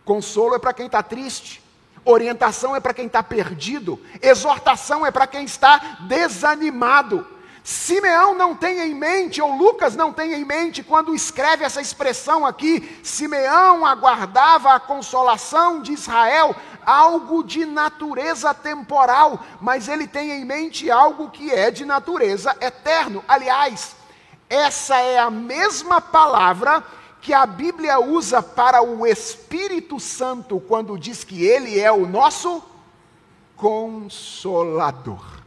Consolo 0.04 0.56
é 0.56 0.60
para 0.60 0.74
quem 0.74 0.88
está 0.88 1.02
triste, 1.02 1.64
orientação 2.04 2.76
é 2.76 2.82
para 2.82 2.94
quem 2.94 3.06
está 3.06 3.24
perdido, 3.24 3.98
exortação 4.22 5.06
é 5.06 5.12
para 5.12 5.26
quem 5.26 5.46
está 5.46 5.78
desanimado. 6.02 7.39
Simeão 7.64 8.34
não 8.34 8.56
tem 8.56 8.80
em 8.80 8.96
mente, 8.96 9.42
ou 9.42 9.56
Lucas 9.56 9.96
não 9.96 10.12
tem 10.12 10.34
em 10.34 10.46
mente, 10.46 10.82
quando 10.82 11.14
escreve 11.14 11.64
essa 11.64 11.82
expressão 11.82 12.46
aqui, 12.46 13.00
Simeão 13.04 13.86
aguardava 13.86 14.74
a 14.74 14.80
consolação 14.80 15.82
de 15.82 15.92
Israel, 15.92 16.56
algo 16.86 17.44
de 17.44 17.66
natureza 17.66 18.54
temporal, 18.54 19.40
mas 19.62 19.88
ele 19.88 20.08
tem 20.08 20.32
em 20.32 20.46
mente 20.46 20.90
algo 20.90 21.30
que 21.30 21.52
é 21.52 21.70
de 21.70 21.86
natureza 21.86 22.56
eterno. 22.60 23.24
Aliás, 23.28 23.96
essa 24.50 24.98
é 24.98 25.20
a 25.20 25.30
mesma 25.30 26.02
palavra 26.02 26.84
que 27.22 27.34
a 27.34 27.46
Bíblia 27.46 28.00
usa 28.00 28.42
para 28.42 28.82
o 28.82 29.06
Espírito 29.06 30.00
Santo 30.00 30.60
quando 30.60 30.98
diz 30.98 31.24
que 31.24 31.46
ele 31.46 31.80
é 31.80 31.92
o 31.92 32.08
nosso 32.08 32.64
consolador. 33.56 35.39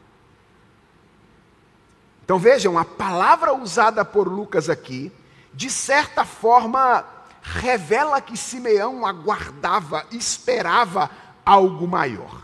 Então 2.32 2.40
vejam, 2.40 2.78
a 2.78 2.84
palavra 2.86 3.52
usada 3.52 4.06
por 4.06 4.26
Lucas 4.26 4.70
aqui, 4.70 5.12
de 5.52 5.68
certa 5.68 6.24
forma, 6.24 7.04
revela 7.42 8.22
que 8.22 8.38
Simeão 8.38 9.04
aguardava, 9.04 10.06
esperava 10.10 11.10
algo 11.44 11.86
maior. 11.86 12.42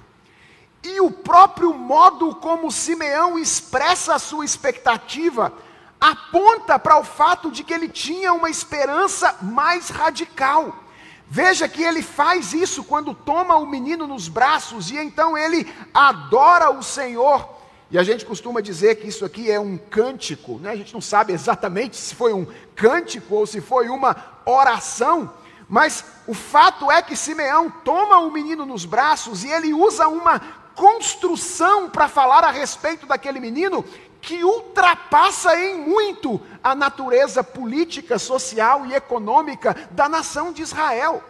E 0.85 1.01
o 1.01 1.11
próprio 1.11 1.73
modo 1.73 2.35
como 2.35 2.71
Simeão 2.71 3.39
expressa 3.39 4.17
a 4.17 4.19
sua 4.19 4.45
expectativa 4.45 5.55
aponta 5.99 6.79
para 6.79 6.99
o 6.99 7.03
fato 7.03 7.51
de 7.51 7.65
que 7.65 7.73
ele 7.73 7.89
tinha 7.89 8.35
uma 8.35 8.51
esperança 8.51 9.39
mais 9.41 9.89
radical. 9.89 10.85
Veja 11.27 11.67
que 11.67 11.83
ele 11.83 12.03
faz 12.03 12.53
isso 12.53 12.85
quando 12.85 13.15
toma 13.15 13.57
o 13.57 13.65
menino 13.65 14.07
nos 14.07 14.29
braços 14.29 14.91
e 14.91 14.99
então 14.99 15.37
ele 15.39 15.67
adora 15.95 16.71
o 16.71 16.83
Senhor 16.83 17.57
e 17.91 17.99
a 17.99 18.03
gente 18.03 18.27
costuma 18.27 18.61
dizer 18.61 18.97
que 18.97 19.09
isso 19.09 19.25
aqui 19.25 19.51
é 19.51 19.59
um 19.59 19.79
cântico, 19.79 20.59
né? 20.59 20.71
a 20.71 20.77
gente 20.77 20.93
não 20.93 21.01
sabe 21.01 21.33
exatamente 21.33 21.97
se 21.97 22.15
foi 22.15 22.35
um 22.35 22.47
cântico 22.77 23.35
ou 23.35 23.47
se 23.47 23.61
foi 23.61 23.89
uma 23.89 24.15
oração, 24.45 25.33
mas 25.67 26.05
o 26.27 26.35
fato 26.35 26.91
é 26.91 27.01
que 27.01 27.17
Simeão 27.17 27.71
toma 27.71 28.19
o 28.19 28.31
menino 28.31 28.67
nos 28.67 28.85
braços 28.85 29.43
e 29.43 29.51
ele 29.51 29.73
usa 29.73 30.07
uma 30.07 30.39
construção 30.75 31.89
para 31.89 32.09
falar 32.09 32.45
a 32.45 32.51
respeito 32.51 33.07
daquele 33.07 33.41
menino 33.41 33.85
que 34.21 34.45
ultrapassa 34.45 35.59
em 35.59 35.79
muito 35.79 36.41
a 36.63 36.75
natureza 36.75 37.43
política, 37.43 38.19
social 38.19 38.85
e 38.85 38.95
econômica 38.95 39.75
da 39.91 40.09
nação 40.09 40.53
de 40.53 40.61
Israel 40.63 41.23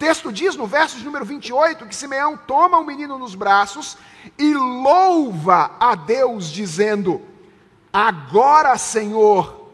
texto 0.00 0.32
diz 0.32 0.56
no 0.56 0.66
verso 0.66 0.98
número 1.04 1.26
28 1.26 1.84
que 1.84 1.94
Simeão 1.94 2.34
toma 2.34 2.78
o 2.78 2.84
menino 2.84 3.18
nos 3.18 3.34
braços 3.34 3.98
e 4.38 4.54
louva 4.54 5.72
a 5.78 5.94
Deus, 5.94 6.50
dizendo: 6.50 7.20
Agora, 7.92 8.78
Senhor, 8.78 9.68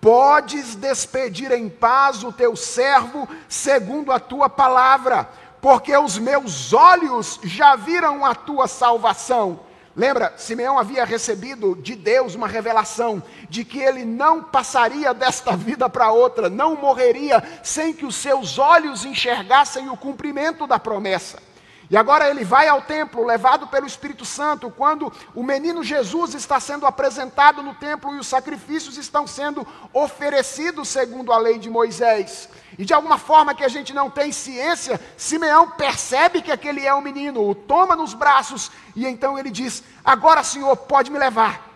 podes 0.00 0.74
despedir 0.74 1.52
em 1.52 1.68
paz 1.68 2.24
o 2.24 2.32
teu 2.32 2.56
servo, 2.56 3.28
segundo 3.46 4.10
a 4.10 4.18
tua 4.18 4.48
palavra, 4.48 5.28
porque 5.60 5.94
os 5.94 6.16
meus 6.16 6.72
olhos 6.72 7.38
já 7.44 7.76
viram 7.76 8.24
a 8.24 8.34
tua 8.34 8.66
salvação 8.66 9.67
Lembra, 9.98 10.32
Simeão 10.36 10.78
havia 10.78 11.04
recebido 11.04 11.74
de 11.74 11.96
Deus 11.96 12.36
uma 12.36 12.46
revelação 12.46 13.20
de 13.50 13.64
que 13.64 13.80
ele 13.80 14.04
não 14.04 14.44
passaria 14.44 15.12
desta 15.12 15.56
vida 15.56 15.90
para 15.90 16.12
outra, 16.12 16.48
não 16.48 16.76
morreria 16.76 17.42
sem 17.64 17.92
que 17.92 18.06
os 18.06 18.14
seus 18.14 18.60
olhos 18.60 19.04
enxergassem 19.04 19.90
o 19.90 19.96
cumprimento 19.96 20.68
da 20.68 20.78
promessa. 20.78 21.47
E 21.90 21.96
agora 21.96 22.28
ele 22.28 22.44
vai 22.44 22.68
ao 22.68 22.82
templo, 22.82 23.24
levado 23.24 23.66
pelo 23.66 23.86
Espírito 23.86 24.24
Santo, 24.24 24.70
quando 24.70 25.10
o 25.34 25.42
menino 25.42 25.82
Jesus 25.82 26.34
está 26.34 26.60
sendo 26.60 26.84
apresentado 26.84 27.62
no 27.62 27.74
templo 27.74 28.14
e 28.14 28.18
os 28.18 28.26
sacrifícios 28.26 28.98
estão 28.98 29.26
sendo 29.26 29.66
oferecidos 29.92 30.88
segundo 30.88 31.32
a 31.32 31.38
lei 31.38 31.58
de 31.58 31.70
Moisés. 31.70 32.50
E 32.78 32.84
de 32.84 32.92
alguma 32.92 33.16
forma 33.16 33.54
que 33.54 33.64
a 33.64 33.68
gente 33.68 33.94
não 33.94 34.10
tem 34.10 34.32
ciência, 34.32 35.00
Simeão 35.16 35.70
percebe 35.70 36.42
que 36.42 36.52
aquele 36.52 36.84
é 36.84 36.94
um 36.94 37.00
menino, 37.00 37.48
o 37.48 37.54
toma 37.54 37.96
nos 37.96 38.12
braços 38.12 38.70
e 38.94 39.06
então 39.06 39.38
ele 39.38 39.50
diz: 39.50 39.82
Agora, 40.04 40.42
Senhor, 40.42 40.76
pode 40.76 41.10
me 41.10 41.18
levar. 41.18 41.66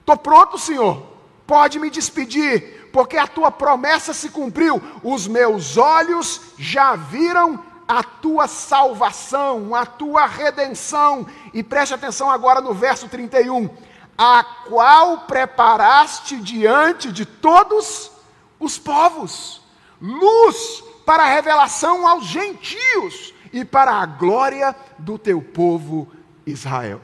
Estou 0.00 0.16
pronto, 0.16 0.58
Senhor, 0.58 1.06
pode 1.46 1.78
me 1.78 1.88
despedir, 1.88 2.90
porque 2.92 3.16
a 3.16 3.28
tua 3.28 3.52
promessa 3.52 4.12
se 4.12 4.28
cumpriu. 4.28 4.82
Os 5.04 5.28
meus 5.28 5.76
olhos 5.76 6.40
já 6.58 6.96
viram 6.96 7.73
a 7.86 8.02
tua 8.02 8.48
salvação, 8.48 9.74
a 9.74 9.84
tua 9.84 10.26
redenção. 10.26 11.26
E 11.52 11.62
preste 11.62 11.94
atenção 11.94 12.30
agora 12.30 12.60
no 12.60 12.74
verso 12.74 13.08
31. 13.08 13.68
A 14.16 14.44
qual 14.68 15.18
preparaste 15.20 16.36
diante 16.36 17.12
de 17.12 17.24
todos 17.24 18.10
os 18.58 18.78
povos 18.78 19.62
luz 20.00 20.82
para 21.06 21.22
a 21.22 21.28
revelação 21.28 22.06
aos 22.06 22.26
gentios 22.26 23.32
e 23.52 23.64
para 23.64 23.92
a 23.92 24.06
glória 24.06 24.74
do 24.98 25.18
teu 25.18 25.40
povo 25.40 26.10
Israel. 26.46 27.00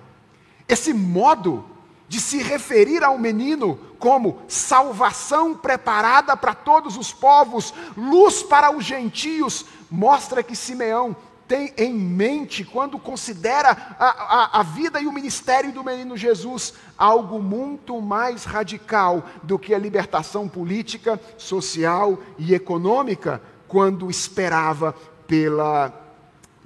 Esse 0.69 0.93
modo 0.93 1.70
de 2.11 2.21
se 2.21 2.43
referir 2.43 3.05
ao 3.05 3.17
menino 3.17 3.79
como 3.97 4.43
salvação 4.49 5.55
preparada 5.55 6.37
para 6.37 6.53
todos 6.55 6.97
os 6.97 7.13
povos, 7.13 7.73
luz 7.97 8.43
para 8.43 8.77
os 8.77 8.85
gentios, 8.85 9.65
mostra 9.89 10.43
que 10.43 10.57
Simeão 10.57 11.15
tem 11.47 11.73
em 11.79 11.95
mente 11.95 12.65
quando 12.65 12.99
considera 12.99 13.95
a, 13.97 14.07
a, 14.07 14.59
a, 14.59 14.63
vida 14.65 15.01
e 15.01 15.07
o 15.07 15.13
ministério 15.13 15.71
do 15.71 15.85
menino 15.85 16.17
Jesus 16.17 16.75
algo 16.99 17.41
muito 17.41 18.01
mais 18.01 18.43
radical 18.43 19.23
do 19.45 19.57
que 19.57 19.73
a 19.73 19.79
libertação 19.79 20.49
política, 20.49 21.21
social 21.39 22.19
e 22.37 22.55
econômica, 22.55 23.41
quando 23.69 24.11
esperava 24.11 24.97
pela, 25.29 25.95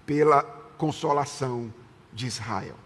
pela 0.07 0.42
consolação 0.78 1.70
de 2.14 2.26
Israel. 2.26 2.84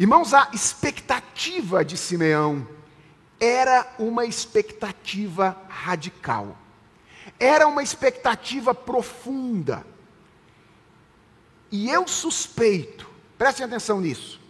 Irmãos, 0.00 0.32
a 0.32 0.48
expectativa 0.54 1.84
de 1.84 1.94
Simeão 1.94 2.66
era 3.38 3.86
uma 3.98 4.24
expectativa 4.24 5.54
radical, 5.68 6.56
era 7.38 7.68
uma 7.68 7.82
expectativa 7.82 8.74
profunda. 8.74 9.86
E 11.70 11.90
eu 11.90 12.08
suspeito, 12.08 13.10
prestem 13.36 13.66
atenção 13.66 14.00
nisso, 14.00 14.40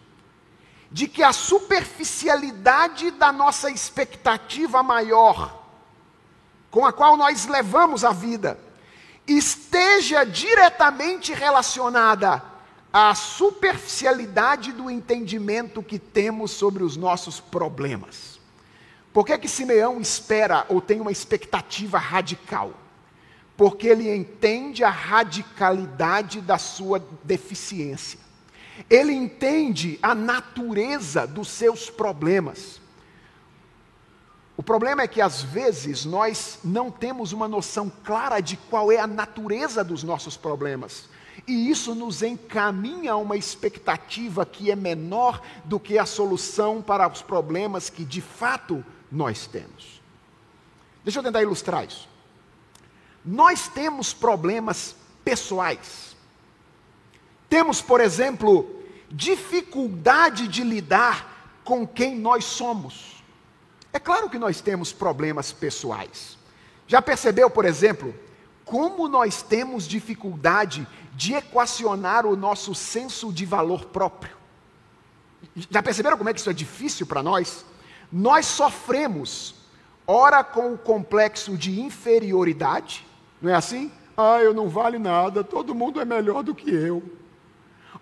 de 0.89 1.09
que 1.09 1.21
a 1.21 1.33
superficialidade 1.33 3.11
da 3.11 3.33
nossa 3.33 3.73
expectativa 3.73 4.85
maior, 4.85 5.65
com 6.71 6.87
a 6.87 6.93
qual 6.93 7.17
nós 7.17 7.47
levamos 7.47 8.05
a 8.05 8.13
vida, 8.13 8.57
esteja 9.27 10.23
diretamente 10.23 11.35
relacionada 11.35 12.50
à 12.93 13.15
superficialidade 13.15 14.73
do 14.73 14.91
entendimento 14.91 15.83
que 15.83 15.99
temos 15.99 16.51
sobre 16.51 16.83
os 16.83 16.97
nossos 16.97 17.41
problemas. 17.41 18.41
Por 19.13 19.25
que, 19.25 19.37
que 19.39 19.49
Simeão 19.49 20.01
espera 20.01 20.65
ou 20.69 20.81
tem 20.81 21.01
uma 21.01 21.13
expectativa 21.13 21.99
radical? 21.99 22.75
porque 23.61 23.89
ele 23.89 24.11
entende 24.11 24.83
a 24.83 24.89
radicalidade 24.89 26.41
da 26.41 26.57
sua 26.57 26.99
deficiência. 27.23 28.19
Ele 28.89 29.13
entende 29.13 29.99
a 30.01 30.15
natureza 30.15 31.27
dos 31.27 31.49
seus 31.49 31.91
problemas. 31.91 32.81
O 34.57 34.63
problema 34.63 35.03
é 35.03 35.07
que 35.07 35.21
às 35.21 35.43
vezes 35.43 36.07
nós 36.07 36.59
não 36.65 36.91
temos 36.91 37.33
uma 37.33 37.47
noção 37.47 37.93
clara 38.03 38.41
de 38.41 38.57
qual 38.57 38.91
é 38.91 38.99
a 38.99 39.07
natureza 39.07 39.85
dos 39.85 40.03
nossos 40.03 40.39
problemas. 40.39 41.11
E 41.51 41.69
isso 41.69 41.97
nos 41.97 42.23
encaminha 42.23 43.15
a 43.15 43.17
uma 43.17 43.37
expectativa 43.37 44.47
que 44.47 44.71
é 44.71 44.77
menor 44.77 45.43
do 45.65 45.81
que 45.81 45.99
a 45.99 46.07
solução 46.07 46.81
para 46.81 47.09
os 47.09 47.23
problemas 47.23 47.91
que 47.91 48.05
de 48.05 48.21
fato 48.21 48.85
nós 49.11 49.49
temos. 49.49 50.01
Deixa 51.03 51.19
eu 51.19 51.25
tentar 51.25 51.43
ilustrar 51.43 51.85
isso. 51.85 52.09
Nós 53.25 53.67
temos 53.67 54.15
problemas 54.15 54.95
pessoais. 55.25 56.15
Temos, 57.49 57.83
por 57.83 58.01
exemplo, 58.01 58.85
dificuldade 59.11 60.47
de 60.47 60.63
lidar 60.63 61.59
com 61.65 61.85
quem 61.85 62.17
nós 62.17 62.45
somos. 62.45 63.25
É 63.93 63.99
claro 63.99 64.31
que 64.31 64.39
nós 64.39 64.61
temos 64.61 64.93
problemas 64.93 65.51
pessoais. 65.51 66.39
Já 66.87 67.03
percebeu, 67.03 67.51
por 67.51 67.65
exemplo, 67.65 68.15
como 68.65 69.09
nós 69.09 69.43
temos 69.43 69.83
dificuldade 69.89 70.87
de 71.13 71.35
equacionar 71.35 72.27
o 72.27 72.37
nosso 72.37 72.75
senso 72.75 73.33
de 73.33 73.45
valor 73.45 73.87
próprio? 73.87 74.37
Já 75.71 75.83
perceberam 75.83 76.17
como 76.17 76.31
é 76.31 76.33
que 76.33 76.41
isso 76.41 76.51
é 76.51 76.55
difícil 76.55 77.07
para 77.07 77.23
nós? 77.23 77.65
Nós 78.13 78.47
sofremos, 78.47 79.55
ora 80.07 80.43
com 80.43 80.75
o 80.75 80.79
complexo 80.79 81.57
de 81.57 81.81
inferioridade, 81.81 83.07
não 83.41 83.51
é 83.51 83.55
assim? 83.55 83.91
Ah, 84.17 84.39
eu 84.41 84.53
não 84.53 84.69
vale 84.69 84.99
nada, 84.99 85.43
todo 85.43 85.75
mundo 85.75 86.01
é 86.01 86.05
melhor 86.05 86.43
do 86.43 86.55
que 86.55 86.71
eu. 86.71 87.03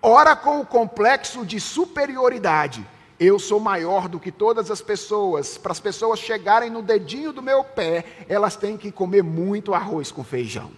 Ora 0.01 0.35
com 0.35 0.59
o 0.59 0.65
complexo 0.65 1.45
de 1.45 1.59
superioridade. 1.59 2.85
Eu 3.19 3.37
sou 3.37 3.59
maior 3.59 4.07
do 4.07 4.19
que 4.19 4.31
todas 4.31 4.71
as 4.71 4.81
pessoas. 4.81 5.57
Para 5.57 5.73
as 5.73 5.79
pessoas 5.79 6.19
chegarem 6.19 6.69
no 6.69 6.81
dedinho 6.81 7.33
do 7.33 7.41
meu 7.41 7.63
pé, 7.63 8.05
elas 8.29 8.55
têm 8.55 8.77
que 8.77 8.91
comer 8.91 9.23
muito 9.23 9.73
arroz 9.73 10.09
com 10.09 10.23
feijão. 10.23 10.71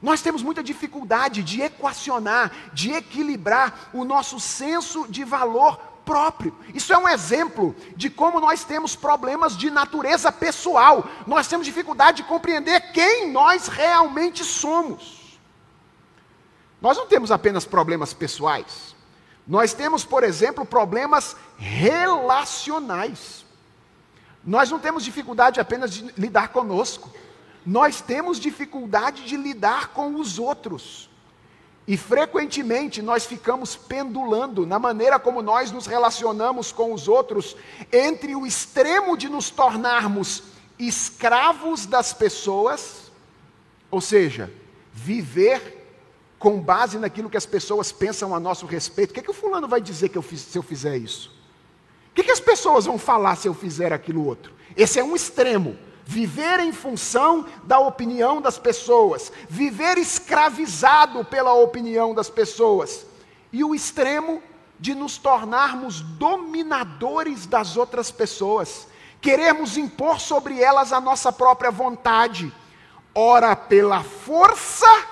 Nós 0.00 0.22
temos 0.22 0.42
muita 0.42 0.62
dificuldade 0.62 1.42
de 1.42 1.60
equacionar, 1.60 2.52
de 2.72 2.92
equilibrar 2.92 3.90
o 3.92 4.04
nosso 4.04 4.38
senso 4.38 5.06
de 5.08 5.24
valor 5.24 5.76
próprio. 6.04 6.56
Isso 6.72 6.92
é 6.92 6.98
um 6.98 7.08
exemplo 7.08 7.76
de 7.96 8.08
como 8.08 8.40
nós 8.40 8.64
temos 8.64 8.96
problemas 8.96 9.56
de 9.56 9.70
natureza 9.70 10.32
pessoal. 10.32 11.04
Nós 11.26 11.48
temos 11.48 11.66
dificuldade 11.66 12.18
de 12.18 12.28
compreender 12.28 12.92
quem 12.92 13.30
nós 13.30 13.68
realmente 13.68 14.44
somos. 14.44 15.38
Nós 16.80 16.96
não 16.96 17.06
temos 17.06 17.30
apenas 17.30 17.66
problemas 17.66 18.14
pessoais. 18.14 18.94
Nós 19.46 19.72
temos, 19.72 20.04
por 20.04 20.22
exemplo, 20.22 20.64
problemas 20.64 21.36
relacionais. 21.56 23.44
Nós 24.44 24.70
não 24.70 24.78
temos 24.78 25.04
dificuldade 25.04 25.60
apenas 25.60 25.92
de 25.92 26.12
lidar 26.16 26.48
conosco. 26.48 27.10
Nós 27.64 28.00
temos 28.00 28.38
dificuldade 28.38 29.24
de 29.24 29.36
lidar 29.36 29.88
com 29.88 30.14
os 30.16 30.38
outros. 30.38 31.08
E 31.86 31.96
frequentemente 31.96 33.00
nós 33.00 33.24
ficamos 33.24 33.74
pendulando 33.74 34.66
na 34.66 34.78
maneira 34.78 35.18
como 35.18 35.40
nós 35.40 35.72
nos 35.72 35.86
relacionamos 35.86 36.70
com 36.70 36.92
os 36.92 37.08
outros, 37.08 37.56
entre 37.90 38.36
o 38.36 38.46
extremo 38.46 39.16
de 39.16 39.28
nos 39.28 39.48
tornarmos 39.48 40.42
escravos 40.78 41.86
das 41.86 42.12
pessoas, 42.12 43.10
ou 43.90 44.02
seja, 44.02 44.52
viver 44.92 45.78
com 46.38 46.60
base 46.60 46.98
naquilo 46.98 47.30
que 47.30 47.36
as 47.36 47.46
pessoas 47.46 47.90
pensam 47.90 48.34
a 48.34 48.38
nosso 48.38 48.66
respeito. 48.66 49.10
O 49.10 49.14
que, 49.14 49.20
é 49.20 49.22
que 49.22 49.30
o 49.30 49.34
fulano 49.34 49.66
vai 49.66 49.80
dizer 49.80 50.10
que 50.10 50.18
eu 50.18 50.22
fiz, 50.22 50.40
se 50.40 50.58
eu 50.58 50.62
fizer 50.62 50.96
isso? 50.96 51.34
O 52.10 52.14
que, 52.14 52.20
é 52.20 52.24
que 52.24 52.30
as 52.30 52.40
pessoas 52.40 52.84
vão 52.84 52.98
falar 52.98 53.36
se 53.36 53.48
eu 53.48 53.54
fizer 53.54 53.92
aquilo 53.92 54.26
outro? 54.26 54.52
Esse 54.76 55.00
é 55.00 55.04
um 55.04 55.16
extremo 55.16 55.76
viver 56.08 56.58
em 56.60 56.72
função 56.72 57.44
da 57.64 57.78
opinião 57.78 58.40
das 58.40 58.58
pessoas, 58.58 59.30
viver 59.46 59.98
escravizado 59.98 61.22
pela 61.22 61.52
opinião 61.52 62.14
das 62.14 62.30
pessoas, 62.30 63.04
e 63.52 63.62
o 63.62 63.74
extremo 63.74 64.42
de 64.80 64.94
nos 64.94 65.18
tornarmos 65.18 66.00
dominadores 66.00 67.44
das 67.44 67.76
outras 67.76 68.10
pessoas, 68.10 68.88
queremos 69.20 69.76
impor 69.76 70.18
sobre 70.18 70.62
elas 70.62 70.94
a 70.94 71.00
nossa 71.00 71.30
própria 71.30 71.70
vontade, 71.70 72.50
ora 73.14 73.54
pela 73.54 74.02
força, 74.02 75.04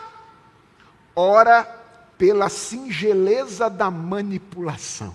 ora 1.14 1.62
pela 2.16 2.48
singeleza 2.48 3.68
da 3.68 3.90
manipulação. 3.90 5.12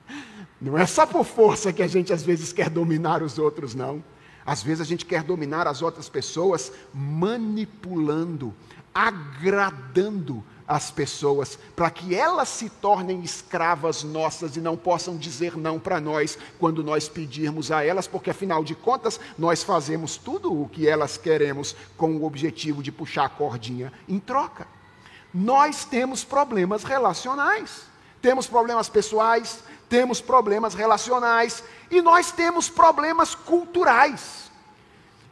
Não 0.60 0.76
é 0.76 0.84
só 0.84 1.06
por 1.06 1.24
força 1.24 1.72
que 1.72 1.82
a 1.82 1.88
gente 1.88 2.12
às 2.12 2.22
vezes 2.22 2.52
quer 2.52 2.68
dominar 2.68 3.22
os 3.22 3.38
outros, 3.38 3.74
não. 3.74 4.04
Às 4.46 4.62
vezes 4.62 4.80
a 4.80 4.84
gente 4.84 5.06
quer 5.06 5.22
dominar 5.22 5.66
as 5.66 5.82
outras 5.82 6.08
pessoas 6.08 6.72
manipulando, 6.92 8.54
agradando 8.94 10.44
as 10.66 10.90
pessoas, 10.90 11.58
para 11.76 11.90
que 11.90 12.14
elas 12.14 12.48
se 12.48 12.70
tornem 12.70 13.22
escravas 13.22 14.02
nossas 14.02 14.56
e 14.56 14.60
não 14.60 14.76
possam 14.76 15.16
dizer 15.16 15.56
não 15.56 15.78
para 15.78 16.00
nós 16.00 16.38
quando 16.58 16.82
nós 16.82 17.08
pedirmos 17.08 17.70
a 17.70 17.84
elas, 17.84 18.06
porque 18.06 18.30
afinal 18.30 18.64
de 18.64 18.74
contas 18.74 19.20
nós 19.38 19.62
fazemos 19.62 20.16
tudo 20.16 20.52
o 20.52 20.68
que 20.68 20.88
elas 20.88 21.18
queremos 21.18 21.76
com 21.96 22.16
o 22.16 22.24
objetivo 22.24 22.82
de 22.82 22.90
puxar 22.90 23.26
a 23.26 23.28
cordinha 23.28 23.92
em 24.08 24.18
troca. 24.18 24.66
Nós 25.32 25.84
temos 25.84 26.24
problemas 26.24 26.84
relacionais, 26.84 27.82
temos 28.22 28.46
problemas 28.46 28.88
pessoais, 28.88 29.62
temos 29.88 30.20
problemas 30.20 30.74
relacionais 30.74 31.62
e 31.90 32.00
nós 32.00 32.32
temos 32.32 32.68
problemas 32.68 33.34
culturais. 33.34 34.44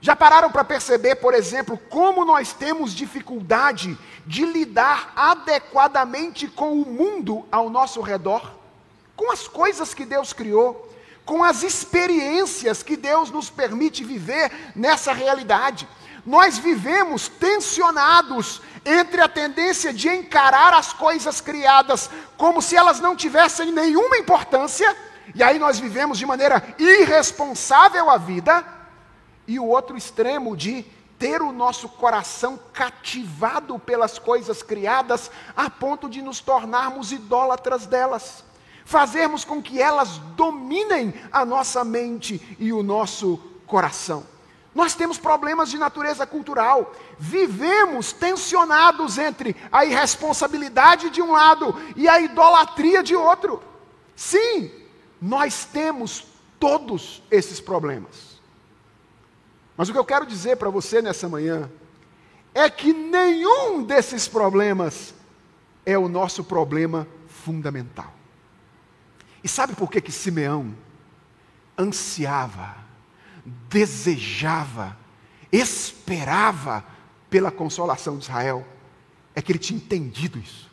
Já 0.01 0.17
pararam 0.17 0.51
para 0.51 0.65
perceber, 0.65 1.15
por 1.17 1.33
exemplo, 1.33 1.79
como 1.89 2.25
nós 2.25 2.53
temos 2.53 2.93
dificuldade 2.93 3.97
de 4.27 4.45
lidar 4.45 5.13
adequadamente 5.15 6.49
com 6.49 6.73
o 6.73 6.85
mundo 6.85 7.47
ao 7.53 7.71
nosso 7.71 8.01
redor? 8.01 8.53
Com 9.15 9.31
as 9.31 9.47
coisas 9.47 9.95
que 9.95 10.05
Deus 10.05 10.33
criou, 10.33 10.93
com 11.25 11.45
as 11.45 11.63
experiências 11.63 12.83
que 12.83 12.97
Deus 12.97 13.31
nos 13.31 13.49
permite 13.49 14.03
viver 14.03 14.51
nessa 14.75 15.13
realidade. 15.13 15.89
Nós 16.25 16.57
vivemos 16.57 17.29
tensionados 17.29 18.63
entre 18.85 19.21
a 19.21 19.29
tendência 19.29 19.93
de 19.93 20.09
encarar 20.09 20.73
as 20.73 20.93
coisas 20.93 21.41
criadas 21.41 22.09
como 22.37 22.63
se 22.63 22.77
elas 22.77 23.01
não 23.01 23.17
tivessem 23.17 23.73
nenhuma 23.73 24.17
importância, 24.17 24.97
e 25.35 25.43
aí 25.43 25.59
nós 25.59 25.79
vivemos 25.79 26.19
de 26.19 26.27
maneira 26.27 26.75
irresponsável 26.79 28.09
a 28.09 28.17
vida, 28.17 28.65
e 29.47 29.59
o 29.59 29.67
outro 29.67 29.97
extremo 29.97 30.57
de 30.57 30.85
ter 31.19 31.43
o 31.43 31.53
nosso 31.53 31.89
coração 31.89 32.59
cativado 32.73 33.79
pelas 33.79 34.19
coisas 34.19 34.63
criadas 34.63 35.31
a 35.57 35.69
ponto 35.69 36.09
de 36.09 36.23
nos 36.23 36.41
tornarmos 36.41 37.13
idólatras 37.13 37.87
delas, 37.87 38.45
fazermos 38.85 39.45
com 39.45 39.63
que 39.63 39.81
elas 39.81 40.19
dominem 40.37 41.15
a 41.31 41.45
nossa 41.45 41.85
mente 41.85 42.57
e 42.59 42.73
o 42.73 42.83
nosso 42.83 43.39
coração. 43.67 44.32
Nós 44.75 44.95
temos 44.95 45.19
problemas 45.19 45.71
de 45.71 45.77
natureza 45.77 46.27
cultural. 46.27 46.95
Vivemos 47.19 48.13
tensionados 48.13 49.19
entre 49.19 49.55
a 49.71 49.85
irresponsabilidade 49.85 51.11
de 51.11 51.21
um 51.21 51.33
lado 51.33 51.75
e 51.95 52.09
a 52.09 52.21
idolatria 52.21 53.03
de 53.03 53.15
outro. 53.15 53.63
Sim, 54.17 54.71
nós 55.21 55.65
temos 55.65 56.25
todos 56.59 57.23
esses 57.31 57.61
problemas. 57.61 58.41
Mas 59.77 59.89
o 59.89 59.93
que 59.93 59.99
eu 59.99 60.05
quero 60.05 60.27
dizer 60.27 60.57
para 60.57 60.71
você 60.71 61.03
nessa 61.03 61.29
manhã 61.29 61.71
é 62.55 62.69
que 62.71 62.93
nenhum 62.93 63.83
desses 63.83 64.29
problemas 64.29 65.15
é 65.85 65.99
o 65.99 66.09
nosso 66.09 66.45
problema 66.45 67.07
fundamental. 67.27 68.13
E 69.43 69.49
sabe 69.49 69.75
por 69.75 69.91
que 69.91 70.01
que 70.01 70.13
Simeão 70.13 70.75
ansiava, 71.77 72.77
desejava, 73.45 74.97
esperava 75.51 76.85
pela 77.29 77.51
consolação 77.51 78.17
de 78.17 78.25
Israel? 78.25 78.67
É 79.35 79.43
que 79.43 79.53
ele 79.53 79.59
tinha 79.59 79.77
entendido 79.77 80.39
isso. 80.39 80.71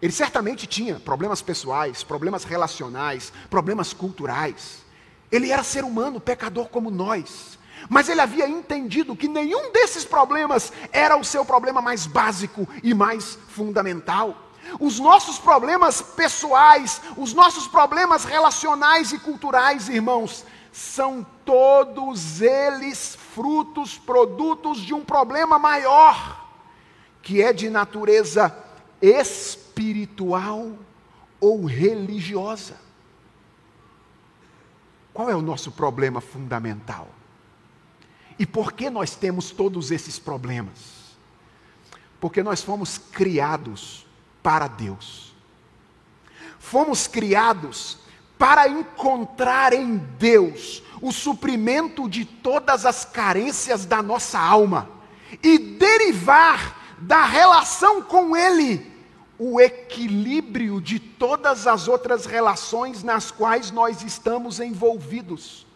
Ele 0.00 0.12
certamente 0.12 0.66
tinha 0.66 1.00
problemas 1.00 1.40
pessoais, 1.40 2.02
problemas 2.02 2.44
relacionais, 2.44 3.32
problemas 3.48 3.92
culturais. 3.92 4.84
Ele 5.32 5.50
era 5.50 5.62
ser 5.62 5.82
humano, 5.82 6.20
pecador 6.20 6.68
como 6.68 6.90
nós. 6.90 7.58
Mas 7.88 8.08
ele 8.08 8.20
havia 8.20 8.48
entendido 8.48 9.16
que 9.16 9.28
nenhum 9.28 9.72
desses 9.72 10.04
problemas 10.04 10.72
era 10.92 11.16
o 11.16 11.24
seu 11.24 11.44
problema 11.44 11.80
mais 11.80 12.06
básico 12.06 12.68
e 12.82 12.94
mais 12.94 13.38
fundamental. 13.48 14.52
Os 14.80 14.98
nossos 14.98 15.38
problemas 15.38 16.00
pessoais, 16.00 17.00
os 17.16 17.32
nossos 17.32 17.66
problemas 17.66 18.24
relacionais 18.24 19.12
e 19.12 19.18
culturais, 19.18 19.88
irmãos, 19.88 20.44
são 20.74 21.24
todos 21.44 22.40
eles 22.40 23.14
frutos, 23.14 23.96
produtos 23.96 24.80
de 24.80 24.92
um 24.92 25.04
problema 25.04 25.56
maior, 25.56 26.50
que 27.22 27.40
é 27.40 27.52
de 27.52 27.70
natureza 27.70 28.52
espiritual 29.00 30.76
ou 31.40 31.64
religiosa. 31.64 32.76
Qual 35.12 35.30
é 35.30 35.36
o 35.36 35.40
nosso 35.40 35.70
problema 35.70 36.20
fundamental? 36.20 37.08
E 38.36 38.44
por 38.44 38.72
que 38.72 38.90
nós 38.90 39.14
temos 39.14 39.52
todos 39.52 39.92
esses 39.92 40.18
problemas? 40.18 41.14
Porque 42.18 42.42
nós 42.42 42.64
fomos 42.64 42.98
criados 42.98 44.04
para 44.42 44.66
Deus. 44.66 45.36
Fomos 46.58 47.06
criados 47.06 47.98
para 48.38 48.68
encontrar 48.68 49.72
em 49.72 49.96
Deus 50.18 50.82
o 51.00 51.12
suprimento 51.12 52.08
de 52.08 52.24
todas 52.24 52.86
as 52.86 53.04
carências 53.04 53.84
da 53.84 54.02
nossa 54.02 54.38
alma 54.38 54.88
e 55.42 55.58
derivar 55.58 56.96
da 56.98 57.24
relação 57.24 58.02
com 58.02 58.36
Ele 58.36 58.92
o 59.38 59.60
equilíbrio 59.60 60.80
de 60.80 60.98
todas 60.98 61.66
as 61.66 61.88
outras 61.88 62.24
relações 62.24 63.02
nas 63.02 63.30
quais 63.30 63.70
nós 63.70 64.02
estamos 64.02 64.60
envolvidos. 64.60 65.66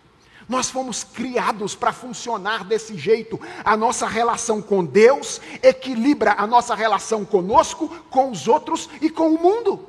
Nós 0.48 0.70
fomos 0.70 1.04
criados 1.04 1.74
para 1.74 1.92
funcionar 1.92 2.64
desse 2.64 2.96
jeito. 2.96 3.38
A 3.62 3.76
nossa 3.76 4.06
relação 4.06 4.62
com 4.62 4.82
Deus 4.82 5.40
equilibra 5.62 6.36
a 6.38 6.46
nossa 6.46 6.74
relação 6.74 7.24
conosco, 7.24 7.88
com 8.08 8.30
os 8.30 8.48
outros 8.48 8.88
e 9.02 9.10
com 9.10 9.34
o 9.34 9.38
mundo. 9.38 9.86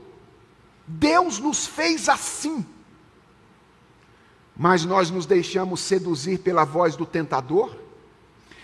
Deus 0.90 1.38
nos 1.38 1.68
fez 1.68 2.10
assim. 2.10 2.66
Mas 4.58 4.84
nós 4.84 5.12
nos 5.12 5.28
deixamos 5.28 5.82
seduzir 5.82 6.40
pela 6.40 6.66
voz 6.66 6.96
do 6.96 7.06
tentador? 7.06 7.76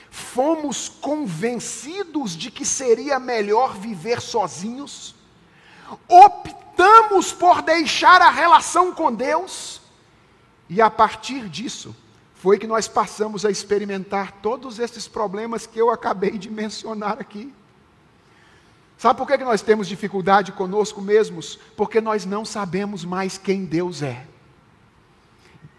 Fomos 0.09 0.89
convencidos 0.89 2.35
de 2.35 2.49
que 2.49 2.65
seria 2.65 3.19
melhor 3.19 3.75
viver 3.75 4.19
sozinhos? 4.19 5.13
Optamos 6.07 7.31
por 7.31 7.61
deixar 7.61 8.21
a 8.21 8.31
relação 8.31 8.91
com 8.91 9.13
Deus? 9.13 9.79
E 10.67 10.81
a 10.81 10.89
partir 10.89 11.47
disso, 11.47 11.95
foi 12.33 12.57
que 12.57 12.65
nós 12.65 12.87
passamos 12.87 13.45
a 13.45 13.51
experimentar 13.51 14.31
todos 14.41 14.79
esses 14.79 15.07
problemas 15.07 15.67
que 15.67 15.79
eu 15.79 15.91
acabei 15.91 16.39
de 16.39 16.49
mencionar 16.49 17.19
aqui. 17.19 17.53
Sabe 19.05 19.19
por 19.19 19.27
que 19.27 19.37
nós 19.37 19.61
temos 19.61 19.87
dificuldade 19.87 20.51
conosco 20.51 20.99
mesmos? 20.99 21.59
Porque 21.77 22.01
nós 22.01 22.25
não 22.25 22.43
sabemos 22.43 23.05
mais 23.05 23.37
quem 23.37 23.63
Deus 23.63 24.01
é. 24.01 24.25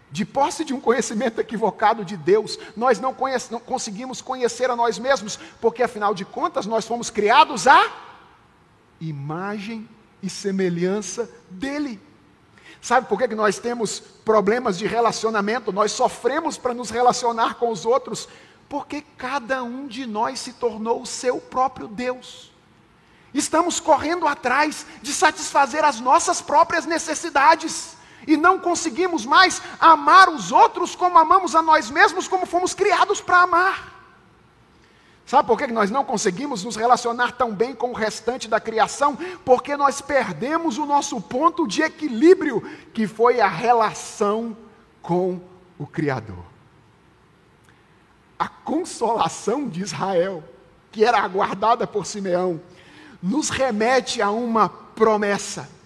De 0.09 0.23
posse 0.23 0.63
de 0.63 0.73
um 0.73 0.79
conhecimento 0.79 1.41
equivocado 1.41 2.05
de 2.05 2.15
Deus, 2.15 2.57
nós 2.73 3.01
não, 3.01 3.13
conhece, 3.13 3.51
não 3.51 3.59
conseguimos 3.59 4.21
conhecer 4.21 4.69
a 4.69 4.77
nós 4.77 4.97
mesmos, 4.97 5.37
porque 5.59 5.83
afinal 5.83 6.13
de 6.13 6.23
contas 6.23 6.65
nós 6.65 6.87
fomos 6.87 7.09
criados 7.09 7.67
à 7.67 7.91
imagem 9.01 9.89
e 10.23 10.29
semelhança 10.29 11.29
dEle. 11.49 11.99
Sabe 12.81 13.09
por 13.09 13.19
que 13.19 13.27
nós 13.35 13.59
temos 13.59 13.99
problemas 13.99 14.77
de 14.77 14.87
relacionamento? 14.87 15.73
Nós 15.73 15.91
sofremos 15.91 16.57
para 16.57 16.73
nos 16.73 16.89
relacionar 16.89 17.55
com 17.55 17.71
os 17.71 17.85
outros, 17.85 18.29
porque 18.69 19.03
cada 19.17 19.63
um 19.63 19.85
de 19.85 20.05
nós 20.05 20.39
se 20.39 20.53
tornou 20.53 21.01
o 21.01 21.05
seu 21.05 21.41
próprio 21.41 21.89
Deus. 21.89 22.55
Estamos 23.37 23.79
correndo 23.79 24.27
atrás 24.27 24.83
de 24.99 25.13
satisfazer 25.13 25.85
as 25.85 25.99
nossas 25.99 26.41
próprias 26.41 26.87
necessidades 26.87 27.95
e 28.25 28.35
não 28.35 28.57
conseguimos 28.57 29.27
mais 29.27 29.61
amar 29.79 30.27
os 30.27 30.51
outros 30.51 30.95
como 30.95 31.19
amamos 31.19 31.53
a 31.53 31.61
nós 31.61 31.91
mesmos, 31.91 32.27
como 32.27 32.47
fomos 32.47 32.73
criados 32.73 33.21
para 33.21 33.43
amar. 33.43 33.93
Sabe 35.23 35.47
por 35.47 35.55
que 35.55 35.67
nós 35.67 35.91
não 35.91 36.03
conseguimos 36.03 36.63
nos 36.63 36.75
relacionar 36.75 37.33
tão 37.33 37.53
bem 37.53 37.75
com 37.75 37.91
o 37.91 37.93
restante 37.93 38.47
da 38.47 38.59
criação? 38.59 39.15
Porque 39.45 39.77
nós 39.77 40.01
perdemos 40.01 40.79
o 40.79 40.85
nosso 40.87 41.21
ponto 41.21 41.67
de 41.67 41.83
equilíbrio, 41.83 42.61
que 42.91 43.05
foi 43.05 43.39
a 43.39 43.47
relação 43.47 44.57
com 44.99 45.39
o 45.77 45.85
Criador. 45.85 46.43
A 48.39 48.47
consolação 48.47 49.67
de 49.67 49.83
Israel, 49.83 50.43
que 50.91 51.05
era 51.05 51.19
aguardada 51.19 51.85
por 51.85 52.05
Simeão, 52.07 52.59
nos 53.27 53.49
remete 53.49 54.21
a 54.21 54.31
uma 54.31 54.69
promessa 54.69 55.77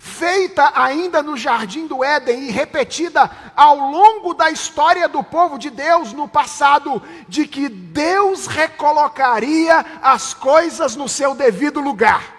feita 0.00 0.72
ainda 0.74 1.22
no 1.22 1.36
jardim 1.36 1.86
do 1.86 2.02
Éden 2.02 2.48
e 2.48 2.50
repetida 2.50 3.30
ao 3.54 3.76
longo 3.76 4.32
da 4.32 4.50
história 4.50 5.06
do 5.06 5.22
povo 5.22 5.58
de 5.58 5.68
Deus 5.68 6.14
no 6.14 6.26
passado, 6.26 7.02
de 7.28 7.46
que 7.46 7.68
Deus 7.68 8.46
recolocaria 8.46 9.84
as 10.02 10.32
coisas 10.32 10.96
no 10.96 11.06
seu 11.06 11.34
devido 11.34 11.80
lugar. 11.80 12.34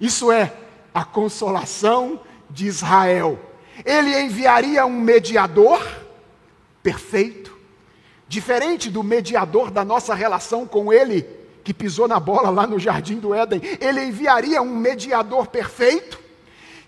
Isso 0.00 0.32
é 0.32 0.54
a 0.94 1.04
consolação 1.04 2.18
de 2.48 2.66
Israel. 2.66 3.38
Ele 3.84 4.18
enviaria 4.18 4.86
um 4.86 4.98
mediador 4.98 5.86
perfeito, 6.82 7.54
diferente 8.26 8.90
do 8.90 9.02
mediador 9.02 9.70
da 9.70 9.84
nossa 9.84 10.14
relação 10.14 10.66
com 10.66 10.90
ele, 10.90 11.28
que 11.66 11.74
pisou 11.74 12.06
na 12.06 12.20
bola 12.20 12.48
lá 12.48 12.64
no 12.64 12.78
jardim 12.78 13.18
do 13.18 13.34
Éden. 13.34 13.60
Ele 13.80 14.04
enviaria 14.04 14.62
um 14.62 14.76
mediador 14.76 15.48
perfeito 15.48 16.16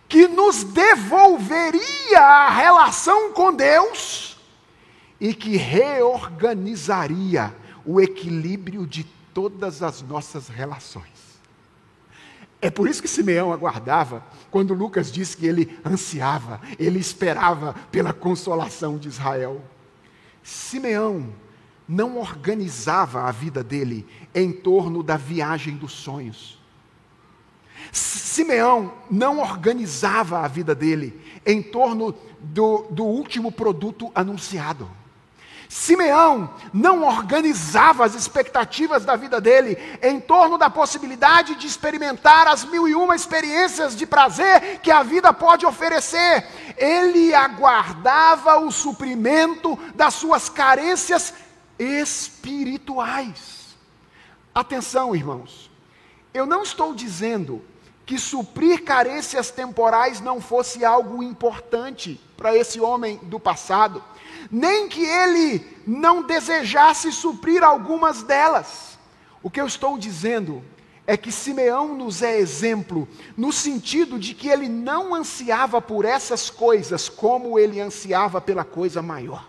que 0.09 0.29
nos 0.29 0.63
devolveria 0.63 2.21
a 2.21 2.49
relação 2.49 3.33
com 3.33 3.53
Deus 3.53 4.39
e 5.21 5.35
que 5.35 5.57
reorganizaria 5.57 7.53
o 7.85 8.01
equilíbrio 8.01 8.87
de 8.87 9.03
todas 9.35 9.83
as 9.83 10.01
nossas 10.01 10.47
relações. 10.47 11.41
É 12.63 12.71
por 12.71 12.89
isso 12.89 13.03
que 13.03 13.09
Simeão 13.09 13.53
aguardava, 13.53 14.25
quando 14.49 14.75
Lucas 14.75 15.11
disse 15.11 15.37
que 15.37 15.47
ele 15.47 15.77
ansiava, 15.85 16.61
ele 16.79 17.01
esperava 17.01 17.75
pela 17.91 18.13
consolação 18.13 18.97
de 18.97 19.09
Israel. 19.09 19.61
Simeão 20.41 21.33
não 21.89 22.19
organizava 22.19 23.23
a 23.23 23.31
vida 23.31 23.65
dele 23.65 24.07
em 24.35 24.53
torno 24.53 25.03
da 25.03 25.17
viagem 25.17 25.77
dos 25.77 25.93
sonhos. 25.93 26.59
Simeão 27.91 28.93
não 29.11 29.39
organizava 29.41 30.41
a 30.41 30.49
vida 30.49 30.75
dele 30.75 31.19
em 31.47 31.63
torno 31.63 32.15
do, 32.39 32.87
do 32.91 33.05
último 33.05 33.51
produto 33.51 34.13
anunciado. 34.15 34.91
Simeão 35.69 36.51
não 36.73 37.05
organizava 37.05 38.05
as 38.05 38.15
expectativas 38.15 39.05
da 39.05 39.17
vida 39.17 39.39
dele 39.39 39.77
em 40.03 40.19
torno 40.19 40.57
da 40.57 40.71
possibilidade 40.71 41.57
de 41.57 41.67
experimentar 41.67 42.47
as 42.47 42.65
mil 42.65 42.89
e 42.89 42.95
uma 42.95 43.15
experiências 43.15 43.95
de 43.95 44.07
prazer 44.07 44.81
que 44.83 44.91
a 44.91 45.03
vida 45.03 45.31
pode 45.31 45.67
oferecer. 45.67 46.47
Ele 46.77 47.35
aguardava 47.35 48.59
o 48.59 48.73
suprimento 48.73 49.79
das 49.95 50.15
suas 50.15 50.49
carências 50.49 51.35
espirituais. 51.79 53.77
Atenção, 54.55 55.15
irmãos, 55.15 55.71
eu 56.35 56.45
não 56.45 56.63
estou 56.63 56.95
dizendo 56.95 57.63
que 58.05 58.19
suprir 58.19 58.85
carências 58.85 59.51
temporais 59.51 60.21
não 60.21 60.41
fosse 60.41 60.85
algo 60.85 61.23
importante 61.23 62.21
para 62.37 62.57
esse 62.57 62.81
homem 62.81 63.19
do 63.25 63.39
passado, 63.39 64.03
nem 64.51 64.89
que 64.89 65.05
ele 65.05 65.65
não 65.87 66.23
desejasse 66.23 67.13
suprir 67.13 67.63
algumas 67.63 68.23
delas. 68.23 68.99
O 69.43 69.51
que 69.51 69.61
eu 69.61 69.67
estou 69.67 69.99
dizendo 69.99 70.65
é 71.07 71.17
que 71.17 71.31
Simeão 71.31 71.95
nos 71.95 72.23
é 72.23 72.39
exemplo, 72.39 73.09
no 73.37 73.53
sentido 73.53 74.19
de 74.19 74.35
que 74.35 74.49
ele 74.49 74.69
não 74.69 75.15
ansiava 75.15 75.81
por 75.81 76.05
essas 76.05 76.51
coisas 76.51 77.09
como 77.09 77.59
ele 77.59 77.81
ansiava 77.81 78.41
pela 78.41 78.65
coisa 78.65 79.01
maior. 79.01 79.49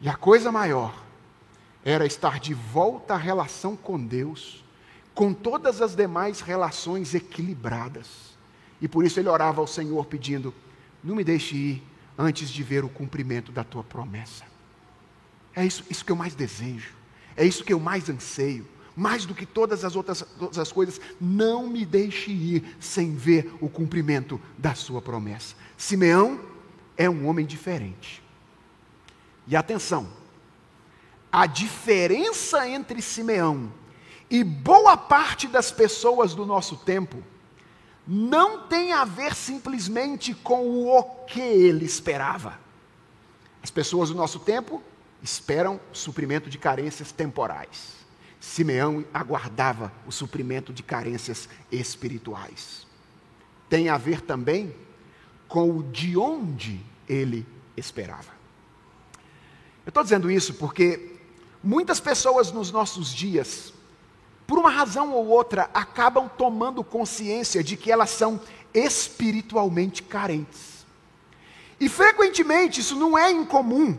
E 0.00 0.08
a 0.08 0.14
coisa 0.14 0.52
maior 0.52 0.94
era 1.84 2.06
estar 2.06 2.38
de 2.38 2.54
volta 2.54 3.14
à 3.14 3.16
relação 3.16 3.76
com 3.76 3.98
Deus, 3.98 4.64
com 5.14 5.32
todas 5.32 5.82
as 5.82 5.94
demais 5.94 6.40
relações 6.40 7.14
equilibradas. 7.14 8.36
E 8.80 8.86
por 8.86 9.04
isso 9.04 9.18
ele 9.18 9.28
orava 9.28 9.60
ao 9.60 9.66
Senhor 9.66 10.06
pedindo: 10.06 10.54
Não 11.02 11.16
me 11.16 11.24
deixe 11.24 11.56
ir 11.56 11.82
antes 12.16 12.50
de 12.50 12.62
ver 12.62 12.84
o 12.84 12.88
cumprimento 12.88 13.50
da 13.50 13.64
tua 13.64 13.82
promessa. 13.82 14.44
É 15.54 15.64
isso, 15.66 15.84
isso 15.90 16.04
que 16.04 16.12
eu 16.12 16.16
mais 16.16 16.34
desejo, 16.34 16.94
é 17.36 17.44
isso 17.44 17.64
que 17.64 17.72
eu 17.72 17.80
mais 17.80 18.08
anseio 18.08 18.66
mais 18.98 19.24
do 19.24 19.32
que 19.32 19.46
todas 19.46 19.84
as 19.84 19.94
outras, 19.94 20.26
todas 20.40 20.58
as 20.58 20.72
coisas, 20.72 21.00
não 21.20 21.68
me 21.68 21.86
deixe 21.86 22.32
ir 22.32 22.76
sem 22.80 23.14
ver 23.14 23.54
o 23.60 23.68
cumprimento 23.68 24.40
da 24.58 24.74
sua 24.74 25.00
promessa. 25.00 25.54
Simeão 25.76 26.40
é 26.96 27.08
um 27.08 27.28
homem 27.28 27.46
diferente. 27.46 28.20
E 29.48 29.56
atenção, 29.56 30.06
a 31.32 31.46
diferença 31.46 32.68
entre 32.68 33.00
Simeão 33.00 33.72
e 34.30 34.44
boa 34.44 34.94
parte 34.94 35.48
das 35.48 35.72
pessoas 35.72 36.34
do 36.34 36.44
nosso 36.44 36.76
tempo 36.76 37.24
não 38.06 38.66
tem 38.66 38.92
a 38.92 39.06
ver 39.06 39.34
simplesmente 39.34 40.34
com 40.34 40.86
o 40.86 41.02
que 41.26 41.40
ele 41.40 41.86
esperava. 41.86 42.58
As 43.62 43.70
pessoas 43.70 44.10
do 44.10 44.14
nosso 44.14 44.38
tempo 44.38 44.82
esperam 45.22 45.80
suprimento 45.92 46.50
de 46.50 46.58
carências 46.58 47.10
temporais. 47.10 47.96
Simeão 48.38 49.04
aguardava 49.12 49.90
o 50.06 50.12
suprimento 50.12 50.74
de 50.74 50.82
carências 50.82 51.48
espirituais. 51.72 52.86
Tem 53.68 53.88
a 53.88 53.96
ver 53.96 54.20
também 54.20 54.74
com 55.48 55.70
o 55.70 55.82
de 55.82 56.16
onde 56.18 56.80
ele 57.08 57.46
esperava. 57.76 58.37
Eu 59.88 59.90
estou 59.90 60.02
dizendo 60.02 60.30
isso 60.30 60.52
porque 60.52 61.16
muitas 61.64 61.98
pessoas 61.98 62.52
nos 62.52 62.70
nossos 62.70 63.10
dias, 63.10 63.72
por 64.46 64.58
uma 64.58 64.68
razão 64.68 65.14
ou 65.14 65.26
outra, 65.28 65.70
acabam 65.72 66.28
tomando 66.28 66.84
consciência 66.84 67.64
de 67.64 67.74
que 67.74 67.90
elas 67.90 68.10
são 68.10 68.38
espiritualmente 68.74 70.02
carentes. 70.02 70.84
E 71.80 71.88
frequentemente 71.88 72.82
isso 72.82 72.96
não 72.96 73.16
é 73.16 73.30
incomum. 73.30 73.98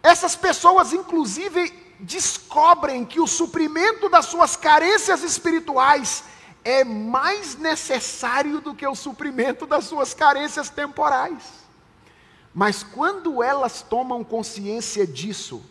Essas 0.00 0.36
pessoas, 0.36 0.92
inclusive, 0.92 1.74
descobrem 1.98 3.04
que 3.04 3.18
o 3.18 3.26
suprimento 3.26 4.08
das 4.08 4.26
suas 4.26 4.54
carências 4.54 5.24
espirituais 5.24 6.22
é 6.62 6.84
mais 6.84 7.56
necessário 7.56 8.60
do 8.60 8.72
que 8.72 8.86
o 8.86 8.94
suprimento 8.94 9.66
das 9.66 9.86
suas 9.86 10.14
carências 10.14 10.70
temporais. 10.70 11.65
Mas 12.56 12.82
quando 12.82 13.40
elas 13.42 13.82
tomam 13.82 14.24
consciência 14.24 15.06
disso, 15.06 15.62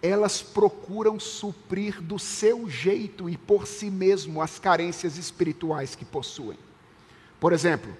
elas 0.00 0.40
procuram 0.40 1.18
suprir 1.18 2.00
do 2.00 2.18
seu 2.18 2.68
jeito 2.70 3.28
e 3.28 3.36
por 3.36 3.66
si 3.66 3.90
mesmo 3.90 4.40
as 4.40 4.58
carências 4.58 5.16
espirituais 5.16 5.96
que 5.96 6.04
possuem. 6.04 6.58
Por 7.40 7.52
exemplo, 7.52 7.96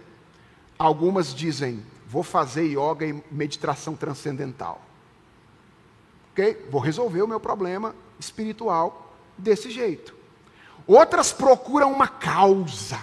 algumas 0.78 1.34
dizem: 1.34 1.82
vou 2.06 2.22
fazer 2.22 2.66
yoga 2.66 3.06
e 3.06 3.24
meditação 3.32 3.96
transcendental 3.96 4.82
ok? 6.38 6.68
Vou 6.70 6.80
resolver 6.80 7.22
o 7.22 7.28
meu 7.28 7.40
problema 7.40 7.94
espiritual 8.18 9.12
desse 9.36 9.70
jeito. 9.70 10.14
Outras 10.86 11.32
procuram 11.32 11.92
uma 11.92 12.06
causa 12.06 13.02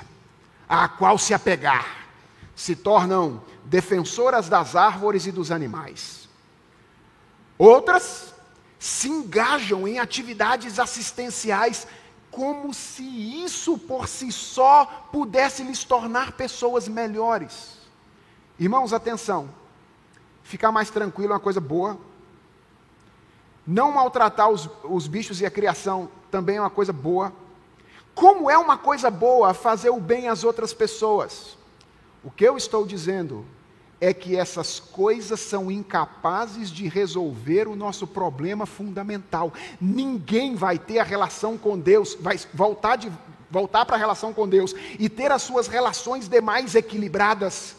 à 0.68 0.88
qual 0.88 1.18
se 1.18 1.34
apegar, 1.34 2.05
se 2.56 2.76
tornam 2.76 3.42
defensoras 3.66 4.48
das 4.48 4.76
árvores 4.76 5.26
e 5.26 5.32
dos 5.32 5.52
animais. 5.52 6.30
Outras 7.58 8.34
se 8.80 9.10
engajam 9.10 9.88
em 9.88 10.00
atividades 10.00 10.80
assistenciais 10.80 11.88
como 12.32 12.74
se 12.74 13.04
isso 13.44 13.78
por 13.78 14.08
si 14.08 14.32
só 14.32 15.08
pudesse 15.12 15.64
lhes 15.64 15.84
tornar 15.84 16.34
pessoas 16.34 16.88
melhores. 16.88 17.78
Irmãos, 18.60 18.94
atenção. 18.94 19.50
Ficar 20.44 20.72
mais 20.72 20.90
tranquilo 20.90 21.32
é 21.32 21.36
uma 21.36 21.40
coisa 21.40 21.60
boa, 21.60 21.98
não 23.66 23.92
maltratar 23.92 24.50
os, 24.50 24.70
os 24.84 25.08
bichos 25.08 25.42
e 25.42 25.46
a 25.46 25.50
criação 25.50 26.10
também 26.30 26.58
é 26.58 26.62
uma 26.62 26.70
coisa 26.70 26.94
boa. 26.94 27.34
Como 28.14 28.50
é 28.50 28.58
uma 28.58 28.78
coisa 28.78 29.10
boa 29.10 29.54
fazer 29.54 29.90
o 29.90 30.00
bem 30.00 30.28
às 30.28 30.44
outras 30.44 30.74
pessoas? 30.74 31.58
O 32.26 32.32
que 32.32 32.44
eu 32.44 32.58
estou 32.58 32.88
dizendo 32.88 33.46
é 34.02 34.12
que 34.12 34.36
essas 34.36 34.80
coisas 34.80 35.40
são 35.40 35.72
incapazes 35.72 36.72
de 36.72 36.88
resolver 36.88 37.68
o 37.68 37.76
nosso 37.76 38.08
problema 38.08 38.66
fundamental. 38.66 39.54
Ninguém 39.80 40.56
vai 40.56 40.80
ter 40.80 40.98
a 40.98 41.04
relação 41.04 41.56
com 41.56 41.78
Deus, 41.78 42.18
vai 42.20 42.40
voltar, 42.52 42.96
de, 42.96 43.12
voltar 43.50 43.86
para 43.86 43.96
a 43.96 44.00
relação 44.00 44.34
com 44.34 44.50
Deus 44.50 44.74
e 44.98 45.08
ter 45.08 45.32
as 45.32 45.44
suas 45.44 45.68
relações 45.68 46.28
demais 46.28 46.74
equilibradas, 46.74 47.76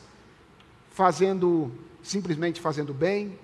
fazendo, 0.93 1.73
simplesmente 2.01 2.61
fazendo 2.61 2.95
bem, 2.95 3.37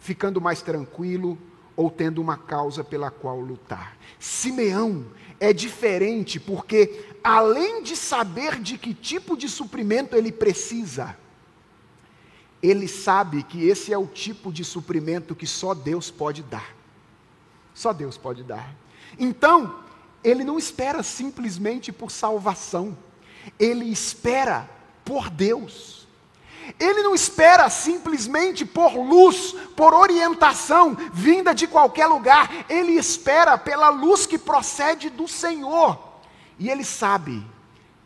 ficando 0.00 0.40
mais 0.40 0.60
tranquilo, 0.60 1.38
ou 1.76 1.90
tendo 1.90 2.20
uma 2.20 2.36
causa 2.36 2.82
pela 2.82 3.08
qual 3.08 3.38
lutar. 3.38 3.96
Simeão 4.18 5.04
é 5.40 5.52
diferente 5.52 6.38
porque, 6.38 7.06
além 7.22 7.82
de 7.82 7.96
saber 7.96 8.60
de 8.60 8.78
que 8.78 8.94
tipo 8.94 9.36
de 9.36 9.48
suprimento 9.48 10.16
ele 10.16 10.32
precisa, 10.32 11.16
ele 12.62 12.88
sabe 12.88 13.42
que 13.42 13.66
esse 13.66 13.92
é 13.92 13.98
o 13.98 14.06
tipo 14.06 14.52
de 14.52 14.64
suprimento 14.64 15.34
que 15.34 15.46
só 15.46 15.74
Deus 15.74 16.10
pode 16.10 16.42
dar. 16.42 16.74
Só 17.74 17.92
Deus 17.92 18.16
pode 18.16 18.42
dar. 18.42 18.74
Então, 19.18 19.80
ele 20.22 20.44
não 20.44 20.58
espera 20.58 21.02
simplesmente 21.02 21.92
por 21.92 22.10
salvação, 22.10 22.96
ele 23.58 23.84
espera 23.84 24.68
por 25.04 25.28
Deus. 25.28 26.03
Ele 26.78 27.02
não 27.02 27.14
espera 27.14 27.68
simplesmente 27.68 28.64
por 28.64 28.94
luz, 28.94 29.54
por 29.76 29.92
orientação 29.92 30.96
vinda 31.12 31.54
de 31.54 31.66
qualquer 31.66 32.06
lugar. 32.06 32.50
Ele 32.68 32.92
espera 32.92 33.56
pela 33.58 33.88
luz 33.88 34.26
que 34.26 34.38
procede 34.38 35.10
do 35.10 35.28
Senhor. 35.28 35.98
E 36.58 36.70
ele 36.70 36.84
sabe 36.84 37.44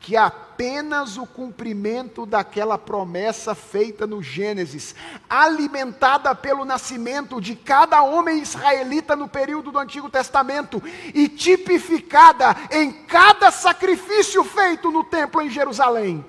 que 0.01 0.17
apenas 0.17 1.17
o 1.17 1.27
cumprimento 1.27 2.25
daquela 2.25 2.79
promessa 2.79 3.55
feita 3.55 4.07
no 4.07 4.23
Gênesis, 4.23 4.95
alimentada 5.29 6.35
pelo 6.35 6.65
nascimento 6.65 7.41
de 7.41 7.55
cada 7.55 8.03
homem 8.03 8.41
israelita 8.41 9.15
no 9.15 9.29
período 9.29 9.71
do 9.71 9.79
Antigo 9.79 10.09
Testamento 10.09 10.83
e 11.13 11.29
tipificada 11.29 12.57
em 12.71 12.93
cada 12.93 13.51
sacrifício 13.51 14.43
feito 14.45 14.91
no 14.91 15.05
templo 15.05 15.43
em 15.43 15.51
Jerusalém, 15.51 16.25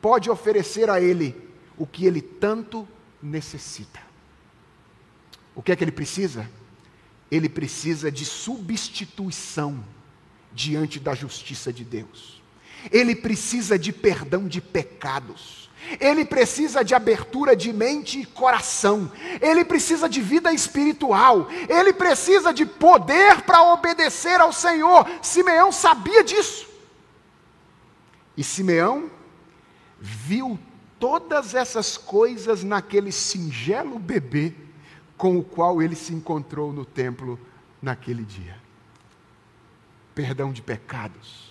pode 0.00 0.30
oferecer 0.30 0.90
a 0.90 1.00
ele 1.00 1.51
o 1.76 1.86
que 1.86 2.06
ele 2.06 2.20
tanto 2.20 2.86
necessita. 3.22 4.00
O 5.54 5.62
que 5.62 5.72
é 5.72 5.76
que 5.76 5.84
ele 5.84 5.92
precisa? 5.92 6.48
Ele 7.30 7.48
precisa 7.48 8.10
de 8.10 8.24
substituição 8.24 9.84
diante 10.52 11.00
da 11.00 11.14
justiça 11.14 11.72
de 11.72 11.84
Deus. 11.84 12.42
Ele 12.90 13.14
precisa 13.14 13.78
de 13.78 13.92
perdão 13.92 14.48
de 14.48 14.60
pecados. 14.60 15.70
Ele 16.00 16.24
precisa 16.24 16.84
de 16.84 16.94
abertura 16.94 17.56
de 17.56 17.72
mente 17.72 18.20
e 18.20 18.26
coração. 18.26 19.10
Ele 19.40 19.64
precisa 19.64 20.08
de 20.08 20.20
vida 20.20 20.52
espiritual. 20.52 21.48
Ele 21.68 21.92
precisa 21.92 22.52
de 22.52 22.64
poder 22.64 23.42
para 23.42 23.62
obedecer 23.72 24.40
ao 24.40 24.52
Senhor. 24.52 25.08
Simeão 25.20 25.72
sabia 25.72 26.22
disso. 26.22 26.68
E 28.36 28.44
Simeão 28.44 29.10
viu 30.00 30.58
todas 31.02 31.52
essas 31.56 31.96
coisas 31.96 32.62
naquele 32.62 33.10
singelo 33.10 33.98
bebê 33.98 34.54
com 35.16 35.36
o 35.36 35.42
qual 35.42 35.82
ele 35.82 35.96
se 35.96 36.14
encontrou 36.14 36.72
no 36.72 36.84
templo 36.84 37.36
naquele 37.82 38.22
dia. 38.22 38.56
Perdão 40.14 40.52
de 40.52 40.62
pecados, 40.62 41.50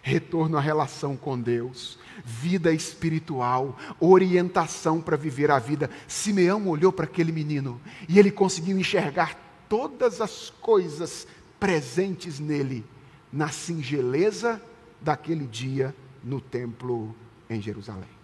retorno 0.00 0.56
à 0.56 0.62
relação 0.62 1.14
com 1.14 1.38
Deus, 1.38 1.98
vida 2.24 2.72
espiritual, 2.72 3.76
orientação 4.00 5.02
para 5.02 5.14
viver 5.14 5.50
a 5.50 5.58
vida. 5.58 5.90
Simeão 6.08 6.66
olhou 6.66 6.90
para 6.90 7.04
aquele 7.04 7.32
menino 7.32 7.78
e 8.08 8.18
ele 8.18 8.30
conseguiu 8.30 8.78
enxergar 8.78 9.38
todas 9.68 10.22
as 10.22 10.48
coisas 10.48 11.28
presentes 11.60 12.40
nele, 12.40 12.82
na 13.30 13.50
singeleza 13.50 14.58
daquele 15.02 15.46
dia 15.46 15.94
no 16.24 16.40
templo 16.40 17.14
em 17.50 17.60
Jerusalém. 17.60 18.15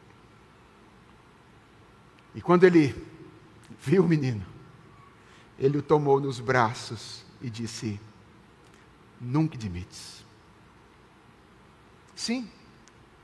E 2.35 2.41
quando 2.41 2.65
ele 2.65 2.95
viu 3.81 4.05
o 4.05 4.09
menino, 4.09 4.45
ele 5.59 5.79
o 5.79 5.83
tomou 5.83 6.21
nos 6.21 6.41
braços 6.41 7.25
e 7.41 7.51
disse: 7.51 8.01
Nunca 9.21 9.57
admites. 9.57 10.25
Sim, 12.15 12.49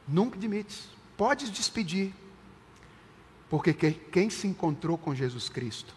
nunca 0.07 0.37
admites. 0.37 0.89
Podes 1.17 1.51
despedir. 1.51 2.13
Porque 3.49 3.73
quem 3.73 4.29
se 4.29 4.47
encontrou 4.47 4.99
com 4.99 5.15
Jesus 5.15 5.49
Cristo, 5.49 5.95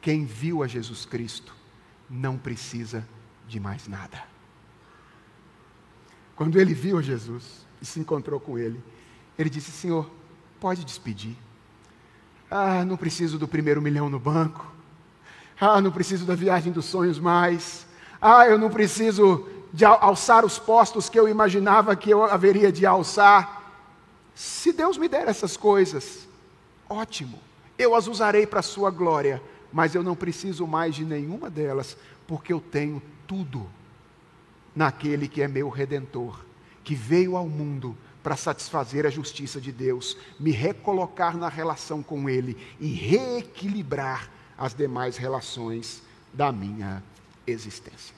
quem 0.00 0.24
viu 0.24 0.62
a 0.62 0.66
Jesus 0.66 1.04
Cristo, 1.04 1.54
não 2.08 2.36
precisa 2.36 3.06
de 3.46 3.60
mais 3.60 3.86
nada. 3.86 4.24
Quando 6.34 6.58
ele 6.58 6.74
viu 6.74 7.00
Jesus 7.00 7.64
e 7.80 7.86
se 7.86 8.00
encontrou 8.00 8.40
com 8.40 8.58
ele, 8.58 8.82
ele 9.38 9.48
disse: 9.48 9.70
Senhor, 9.70 10.10
pode 10.58 10.84
despedir. 10.84 11.36
Ah, 12.50 12.84
não 12.84 12.96
preciso 12.96 13.38
do 13.38 13.46
primeiro 13.46 13.80
milhão 13.80 14.10
no 14.10 14.18
banco. 14.18 14.66
Ah, 15.60 15.80
não 15.80 15.92
preciso 15.92 16.24
da 16.24 16.34
viagem 16.34 16.72
dos 16.72 16.86
sonhos 16.86 17.18
mais. 17.18 17.86
Ah, 18.20 18.46
eu 18.46 18.58
não 18.58 18.68
preciso 18.68 19.48
de 19.72 19.84
alçar 19.84 20.44
os 20.44 20.58
postos 20.58 21.08
que 21.08 21.18
eu 21.18 21.28
imaginava 21.28 21.94
que 21.94 22.10
eu 22.10 22.24
haveria 22.24 22.72
de 22.72 22.84
alçar. 22.84 23.72
Se 24.34 24.72
Deus 24.72 24.98
me 24.98 25.08
der 25.08 25.28
essas 25.28 25.56
coisas, 25.56 26.26
ótimo, 26.88 27.38
eu 27.78 27.94
as 27.94 28.08
usarei 28.08 28.46
para 28.46 28.60
a 28.60 28.64
sua 28.64 28.90
glória, 28.90 29.40
mas 29.72 29.94
eu 29.94 30.02
não 30.02 30.16
preciso 30.16 30.66
mais 30.66 30.94
de 30.94 31.04
nenhuma 31.04 31.48
delas, 31.48 31.96
porque 32.26 32.52
eu 32.52 32.60
tenho 32.60 33.00
tudo 33.26 33.66
naquele 34.74 35.28
que 35.28 35.42
é 35.42 35.46
meu 35.46 35.68
redentor, 35.68 36.40
que 36.82 36.94
veio 36.94 37.36
ao 37.36 37.46
mundo 37.48 37.96
para 38.22 38.36
satisfazer 38.36 39.06
a 39.06 39.10
justiça 39.10 39.60
de 39.60 39.72
Deus, 39.72 40.16
me 40.38 40.50
recolocar 40.50 41.36
na 41.36 41.48
relação 41.48 42.02
com 42.02 42.28
Ele 42.28 42.56
e 42.78 42.88
reequilibrar 42.88 44.30
as 44.58 44.74
demais 44.74 45.16
relações 45.16 46.02
da 46.32 46.52
minha 46.52 47.02
existência. 47.46 48.14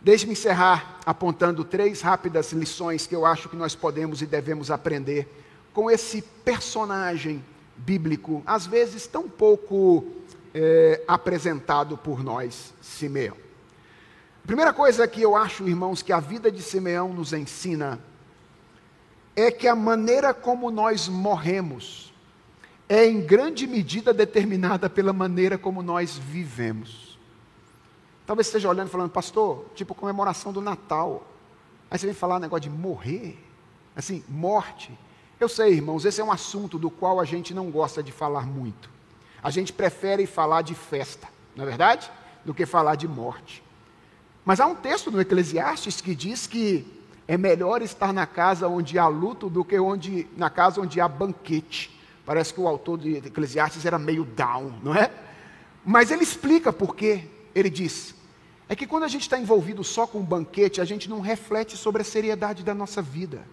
Deixe-me 0.00 0.32
encerrar 0.32 0.98
apontando 1.06 1.64
três 1.64 2.02
rápidas 2.02 2.52
lições 2.52 3.06
que 3.06 3.14
eu 3.14 3.24
acho 3.24 3.48
que 3.48 3.56
nós 3.56 3.74
podemos 3.74 4.20
e 4.20 4.26
devemos 4.26 4.70
aprender 4.70 5.26
com 5.72 5.90
esse 5.90 6.20
personagem 6.44 7.42
bíblico, 7.76 8.42
às 8.44 8.66
vezes 8.66 9.06
tão 9.06 9.28
pouco 9.28 10.04
é, 10.52 11.02
apresentado 11.08 11.96
por 11.96 12.22
nós, 12.22 12.74
Simeão. 12.82 13.36
A 14.44 14.46
primeira 14.46 14.74
coisa 14.74 15.08
que 15.08 15.22
eu 15.22 15.34
acho, 15.34 15.66
irmãos, 15.66 16.02
que 16.02 16.12
a 16.12 16.20
vida 16.20 16.52
de 16.52 16.62
Simeão 16.62 17.12
nos 17.14 17.32
ensina 17.32 17.98
é 19.36 19.50
que 19.50 19.66
a 19.66 19.74
maneira 19.74 20.32
como 20.32 20.70
nós 20.70 21.08
morremos 21.08 22.12
é 22.88 23.06
em 23.06 23.20
grande 23.20 23.66
medida 23.66 24.12
determinada 24.12 24.88
pela 24.88 25.12
maneira 25.12 25.56
como 25.56 25.82
nós 25.82 26.16
vivemos. 26.16 27.18
Talvez 28.26 28.46
esteja 28.46 28.68
olhando 28.68 28.88
e 28.88 28.90
falando, 28.90 29.10
pastor, 29.10 29.66
tipo 29.74 29.94
comemoração 29.94 30.52
do 30.52 30.60
Natal. 30.60 31.26
Aí 31.90 31.98
você 31.98 32.06
vem 32.06 32.14
falar 32.14 32.38
negócio 32.38 32.70
de 32.70 32.70
morrer, 32.70 33.38
assim, 33.94 34.24
morte. 34.28 34.96
Eu 35.38 35.48
sei, 35.48 35.74
irmãos, 35.74 36.04
esse 36.04 36.20
é 36.20 36.24
um 36.24 36.32
assunto 36.32 36.78
do 36.78 36.90
qual 36.90 37.20
a 37.20 37.24
gente 37.24 37.52
não 37.52 37.70
gosta 37.70 38.02
de 38.02 38.12
falar 38.12 38.46
muito. 38.46 38.88
A 39.42 39.50
gente 39.50 39.72
prefere 39.72 40.26
falar 40.26 40.62
de 40.62 40.74
festa, 40.74 41.28
não 41.54 41.64
é 41.64 41.66
verdade? 41.66 42.10
Do 42.44 42.54
que 42.54 42.64
falar 42.64 42.94
de 42.94 43.06
morte. 43.06 43.62
Mas 44.44 44.60
há 44.60 44.66
um 44.66 44.74
texto 44.74 45.10
no 45.10 45.20
Eclesiastes 45.20 46.00
que 46.00 46.14
diz 46.14 46.46
que 46.46 46.86
é 47.26 47.36
melhor 47.36 47.82
estar 47.82 48.12
na 48.12 48.26
casa 48.26 48.68
onde 48.68 48.98
há 48.98 49.06
luto 49.06 49.48
do 49.48 49.64
que 49.64 49.78
onde, 49.78 50.26
na 50.36 50.50
casa 50.50 50.80
onde 50.80 51.00
há 51.00 51.08
banquete. 51.08 51.90
Parece 52.26 52.52
que 52.52 52.60
o 52.60 52.68
autor 52.68 52.98
de 52.98 53.16
Eclesiastes 53.16 53.84
era 53.84 53.98
meio 53.98 54.24
down, 54.24 54.72
não 54.82 54.94
é? 54.94 55.10
Mas 55.84 56.10
ele 56.10 56.22
explica 56.22 56.72
por 56.72 56.94
quê. 56.96 57.24
Ele 57.54 57.70
diz: 57.70 58.14
é 58.68 58.74
que 58.74 58.86
quando 58.86 59.04
a 59.04 59.08
gente 59.08 59.22
está 59.22 59.38
envolvido 59.38 59.84
só 59.84 60.06
com 60.06 60.18
um 60.18 60.24
banquete, 60.24 60.80
a 60.80 60.84
gente 60.84 61.08
não 61.08 61.20
reflete 61.20 61.76
sobre 61.76 62.02
a 62.02 62.04
seriedade 62.04 62.62
da 62.62 62.74
nossa 62.74 63.02
vida. 63.02 63.46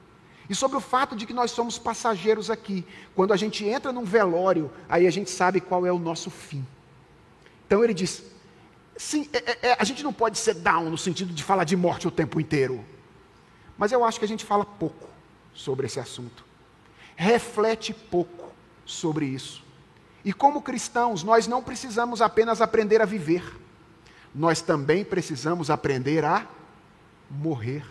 E 0.50 0.56
sobre 0.56 0.78
o 0.78 0.82
fato 0.82 1.16
de 1.16 1.26
que 1.26 1.34
nós 1.34 1.52
somos 1.52 1.78
passageiros 1.78 2.50
aqui. 2.50 2.86
Quando 3.16 3.34
a 3.34 3.38
gente 3.38 3.64
entra 3.66 3.92
num 3.92 4.04
velório, 4.04 4.70
aí 4.90 5.08
a 5.08 5.12
gente 5.12 5.30
sabe 5.30 5.62
qual 5.62 5.86
é 5.86 5.92
o 5.92 6.00
nosso 6.00 6.30
fim. 6.30 6.66
Então 7.68 7.84
ele 7.84 7.94
diz: 7.94 8.24
sim, 8.98 9.30
é, 9.34 9.38
é, 9.38 9.70
é, 9.70 9.78
a 9.80 9.84
gente 9.84 10.04
não 10.04 10.14
pode 10.14 10.38
ser 10.38 10.56
down 10.56 10.90
no 10.90 10.98
sentido 10.98 11.34
de 11.34 11.44
falar 11.44 11.64
de 11.64 11.76
morte 11.76 12.08
o 12.08 12.12
tempo 12.12 12.40
inteiro. 12.40 12.84
Mas 13.82 13.92
eu 13.92 14.06
acho 14.06 14.18
que 14.18 14.26
a 14.26 14.28
gente 14.28 14.46
fala 14.46 14.64
pouco 14.64 15.10
sobre 15.54 15.88
esse 15.88 16.00
assunto. 16.00 16.46
Reflete 17.18 17.94
pouco 17.94 18.54
sobre 18.86 19.26
isso. 19.26 19.62
E 20.24 20.32
como 20.32 20.62
cristãos, 20.62 21.24
nós 21.24 21.48
não 21.48 21.62
precisamos 21.62 22.22
apenas 22.22 22.62
aprender 22.62 23.02
a 23.02 23.06
viver 23.06 23.44
nós 24.34 24.62
também 24.62 25.04
precisamos 25.04 25.70
aprender 25.70 26.24
a 26.24 26.48
morrer. 27.30 27.86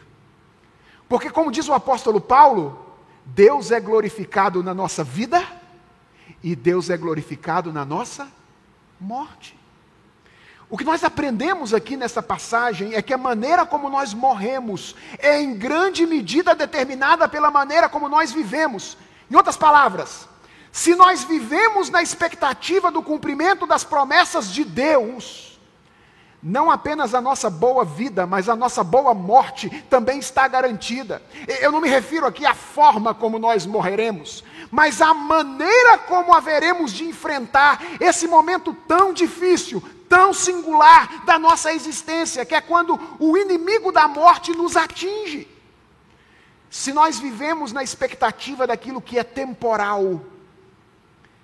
Porque, 1.09 1.31
como 1.31 1.53
diz 1.53 1.69
o 1.69 1.75
apóstolo 1.75 2.21
Paulo, 2.21 2.87
Deus 3.27 3.71
é 3.71 3.81
glorificado 3.81 4.63
na 4.63 4.73
nossa 4.73 5.05
vida 5.05 5.47
e 6.43 6.57
Deus 6.57 6.89
é 6.89 6.97
glorificado 6.97 7.73
na 7.73 7.85
nossa 7.85 8.31
morte. 8.99 9.59
O 10.71 10.79
que 10.79 10.85
nós 10.85 11.03
aprendemos 11.03 11.75
aqui 11.75 11.97
nessa 11.97 12.23
passagem 12.23 12.95
é 12.95 13.03
que 13.03 13.13
a 13.13 13.19
maneira 13.19 13.67
como 13.67 13.91
nós 13.91 14.15
morremos 14.15 14.95
é 15.19 15.41
em 15.41 15.53
grande 15.53 16.07
medida 16.07 16.55
determinada 16.55 17.29
pela 17.29 17.51
maneira 17.51 17.89
como 17.89 18.09
nós 18.09 18.31
vivemos. 18.31 18.97
Em 19.29 19.35
outras 19.35 19.57
palavras, 19.57 20.29
se 20.71 20.95
nós 20.95 21.25
vivemos 21.25 21.91
na 21.91 22.01
expectativa 22.01 22.89
do 22.89 23.03
cumprimento 23.03 23.67
das 23.67 23.83
promessas 23.83 24.53
de 24.53 24.63
Deus, 24.63 25.59
não 26.41 26.71
apenas 26.71 27.17
a 27.17 27.21
nossa 27.21 27.51
boa 27.51 27.85
vida, 27.85 28.25
mas 28.25 28.49
a 28.49 28.55
nossa 28.55 28.85
boa 28.85 29.13
morte 29.13 29.69
também 29.91 30.21
está 30.21 30.47
garantida. 30.47 31.21
Eu 31.61 31.73
não 31.73 31.81
me 31.81 31.89
refiro 31.89 32.27
aqui 32.27 32.47
à 32.47 32.55
forma 32.55 33.13
como 33.13 33.41
nós 33.41 33.67
morreremos, 33.67 34.45
mas 34.71 35.03
à 35.03 35.13
maneira 35.13 35.99
como 35.99 36.33
haveremos 36.33 36.93
de 36.93 37.05
enfrentar 37.05 37.83
esse 37.99 38.29
momento 38.29 38.73
tão 38.87 39.13
difícil, 39.13 39.83
tão 40.11 40.35
singular 40.35 41.25
da 41.25 41.39
nossa 41.39 41.73
existência, 41.73 42.45
que 42.45 42.53
é 42.53 42.61
quando 42.61 42.99
o 43.21 43.37
inimigo 43.37 43.93
da 43.93 44.09
morte 44.09 44.51
nos 44.51 44.77
atinge. 44.77 45.47
Se 46.69 46.93
nós 46.93 47.21
vivemos 47.21 47.71
na 47.71 47.85
expectativa 47.85 48.67
daquilo 48.67 49.01
que 49.01 49.21
é 49.21 49.23
temporal, 49.23 50.21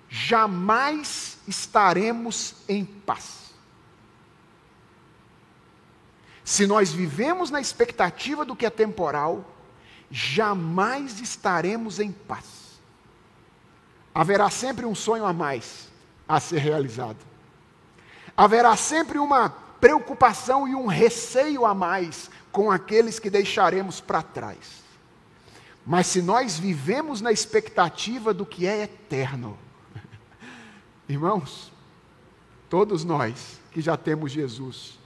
jamais 0.09 1.39
estaremos 1.47 2.57
em 2.69 2.85
paz. 2.85 3.55
Se 6.45 6.67
nós 6.67 6.91
vivemos 6.93 7.51
na 7.51 7.61
expectativa 7.61 8.45
do 8.45 8.57
que 8.57 8.67
é 8.67 8.71
temporal, 8.71 9.45
jamais 10.11 11.21
estaremos 11.21 12.01
em 12.01 12.11
paz. 12.11 12.47
Haverá 14.13 14.51
sempre 14.51 14.85
um 14.85 14.95
sonho 14.95 15.25
a 15.25 15.33
mais 15.33 15.89
a 16.27 16.41
ser 16.41 16.59
realizado. 16.59 17.36
Haverá 18.37 18.77
sempre 18.77 19.19
uma 19.19 19.49
preocupação 19.49 20.69
e 20.69 20.75
um 20.75 20.87
receio 20.87 21.65
a 21.65 21.75
mais 21.75 22.31
com 22.53 22.71
aqueles 22.71 23.19
que 23.19 23.31
deixaremos 23.31 24.01
para 24.01 24.23
trás. 24.23 24.85
Mas 25.87 26.09
se 26.09 26.21
nós 26.21 26.59
vivemos 26.59 27.21
na 27.21 27.31
expectativa 27.31 28.35
do 28.35 28.45
que 28.45 28.67
é 28.67 28.83
eterno, 28.83 29.57
irmãos, 31.09 31.73
todos 32.69 33.05
nós 33.05 33.61
que 33.71 33.81
já 33.81 33.97
temos 33.97 34.33
Jesus, 34.33 34.99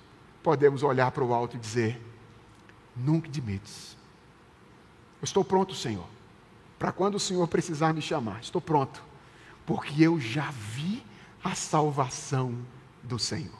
podemos 0.42 0.82
olhar 0.82 1.10
para 1.10 1.24
o 1.24 1.34
alto 1.34 1.56
e 1.56 1.60
dizer: 1.60 2.00
Nunca 2.96 3.28
admites. 3.28 3.96
Eu 5.20 5.24
estou 5.24 5.44
pronto, 5.44 5.74
Senhor, 5.74 6.06
para 6.78 6.92
quando 6.92 7.16
o 7.16 7.20
Senhor 7.20 7.46
precisar 7.46 7.92
me 7.92 8.00
chamar. 8.00 8.40
Estou 8.40 8.60
pronto, 8.60 9.02
porque 9.66 10.02
eu 10.02 10.18
já 10.18 10.50
vi 10.50 11.04
a 11.44 11.54
salvação 11.54 12.54
do 13.02 13.18
Senhor. 13.18 13.58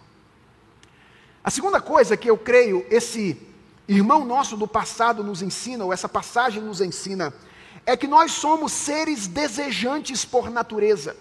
A 1.43 1.51
segunda 1.51 1.81
coisa 1.81 2.17
que 2.17 2.31
eu 2.31 2.37
creio, 2.37 2.87
esse 2.91 3.41
irmão 3.89 4.25
nosso 4.25 4.57
do 4.57 4.69
passado 4.69 5.25
nos 5.25 5.43
ensina, 5.43 5.85
ou 5.85 5.93
essa 5.93 6.09
passagem 6.09 6.63
nos 6.63 6.81
ensina, 6.81 7.33
é 7.87 7.97
que 7.97 8.07
nós 8.07 8.33
somos 8.33 8.73
seres 8.73 9.27
desejantes 9.27 10.25
por 10.25 10.51
natureza. 10.51 11.17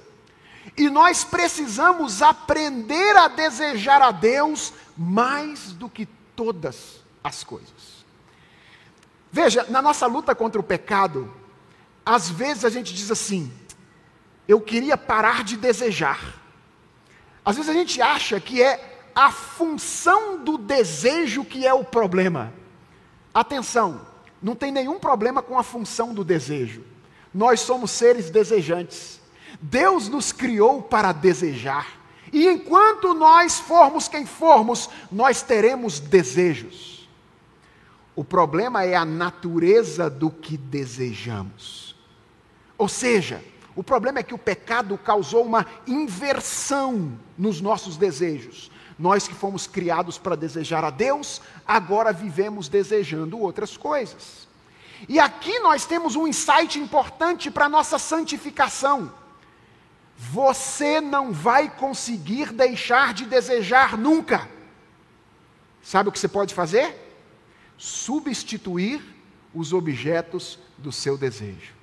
E 0.77 0.89
nós 0.89 1.23
precisamos 1.23 2.21
aprender 2.21 3.15
a 3.15 3.27
desejar 3.27 4.01
a 4.01 4.11
Deus 4.11 4.73
mais 4.97 5.71
do 5.71 5.89
que 5.89 6.05
todas 6.35 7.01
as 7.23 7.43
coisas. 7.43 8.05
Veja, 9.31 9.65
na 9.69 9.81
nossa 9.81 10.05
luta 10.05 10.35
contra 10.35 10.59
o 10.59 10.63
pecado, 10.63 11.31
às 12.05 12.29
vezes 12.29 12.65
a 12.65 12.69
gente 12.69 12.93
diz 12.93 13.09
assim: 13.09 13.51
eu 14.47 14.59
queria 14.59 14.97
parar 14.97 15.43
de 15.43 15.55
desejar. 15.55 16.38
Às 17.49 17.55
vezes 17.55 17.71
a 17.71 17.73
gente 17.73 17.99
acha 17.99 18.39
que 18.39 18.61
é 18.61 19.09
a 19.15 19.31
função 19.31 20.37
do 20.37 20.55
desejo 20.55 21.43
que 21.43 21.65
é 21.65 21.73
o 21.73 21.83
problema. 21.83 22.53
atenção, 23.33 24.05
não 24.39 24.55
tem 24.55 24.71
nenhum 24.71 24.99
problema 24.99 25.41
com 25.41 25.57
a 25.57 25.63
função 25.63 26.13
do 26.13 26.23
desejo. 26.23 26.83
Nós 27.33 27.61
somos 27.61 27.89
seres 27.89 28.29
desejantes. 28.29 29.19
Deus 29.59 30.07
nos 30.07 30.31
criou 30.31 30.83
para 30.83 31.11
desejar. 31.11 31.87
E 32.31 32.47
enquanto 32.47 33.15
nós 33.15 33.59
formos 33.59 34.07
quem 34.07 34.27
formos, 34.27 34.87
nós 35.11 35.41
teremos 35.41 35.99
desejos. 35.99 37.09
O 38.15 38.23
problema 38.23 38.83
é 38.83 38.93
a 38.93 39.03
natureza 39.03 40.07
do 40.07 40.29
que 40.29 40.55
desejamos. 40.55 41.95
Ou 42.77 42.87
seja, 42.87 43.43
o 43.75 43.83
problema 43.83 44.19
é 44.19 44.23
que 44.23 44.33
o 44.33 44.37
pecado 44.37 44.97
causou 44.97 45.43
uma 45.45 45.65
inversão 45.87 47.17
nos 47.37 47.61
nossos 47.61 47.97
desejos. 47.97 48.71
Nós 48.97 49.27
que 49.27 49.33
fomos 49.33 49.65
criados 49.65 50.17
para 50.17 50.35
desejar 50.35 50.83
a 50.83 50.89
Deus, 50.89 51.41
agora 51.65 52.11
vivemos 52.11 52.67
desejando 52.67 53.39
outras 53.39 53.77
coisas. 53.77 54.47
E 55.07 55.19
aqui 55.19 55.57
nós 55.59 55.85
temos 55.85 56.15
um 56.17 56.27
insight 56.27 56.77
importante 56.77 57.49
para 57.49 57.65
a 57.65 57.69
nossa 57.69 57.97
santificação. 57.97 59.11
Você 60.17 60.99
não 60.99 61.31
vai 61.31 61.69
conseguir 61.69 62.51
deixar 62.51 63.13
de 63.13 63.25
desejar 63.25 63.97
nunca. 63.97 64.49
Sabe 65.81 66.09
o 66.09 66.11
que 66.11 66.19
você 66.19 66.27
pode 66.27 66.53
fazer? 66.53 66.93
Substituir 67.77 69.01
os 69.53 69.71
objetos 69.71 70.59
do 70.77 70.91
seu 70.91 71.17
desejo. 71.17 71.78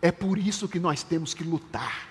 É 0.00 0.12
por 0.12 0.38
isso 0.38 0.68
que 0.68 0.78
nós 0.78 1.02
temos 1.02 1.34
que 1.34 1.44
lutar. 1.44 2.08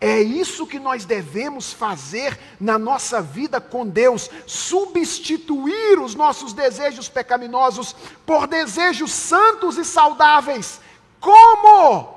É 0.00 0.20
isso 0.20 0.66
que 0.66 0.78
nós 0.78 1.04
devemos 1.04 1.72
fazer 1.72 2.38
na 2.60 2.78
nossa 2.78 3.22
vida 3.22 3.60
com 3.60 3.86
Deus: 3.86 4.30
substituir 4.46 5.98
os 5.98 6.14
nossos 6.14 6.52
desejos 6.52 7.08
pecaminosos 7.08 7.96
por 8.26 8.46
desejos 8.46 9.10
santos 9.10 9.78
e 9.78 9.84
saudáveis. 9.84 10.80
Como? 11.18 12.16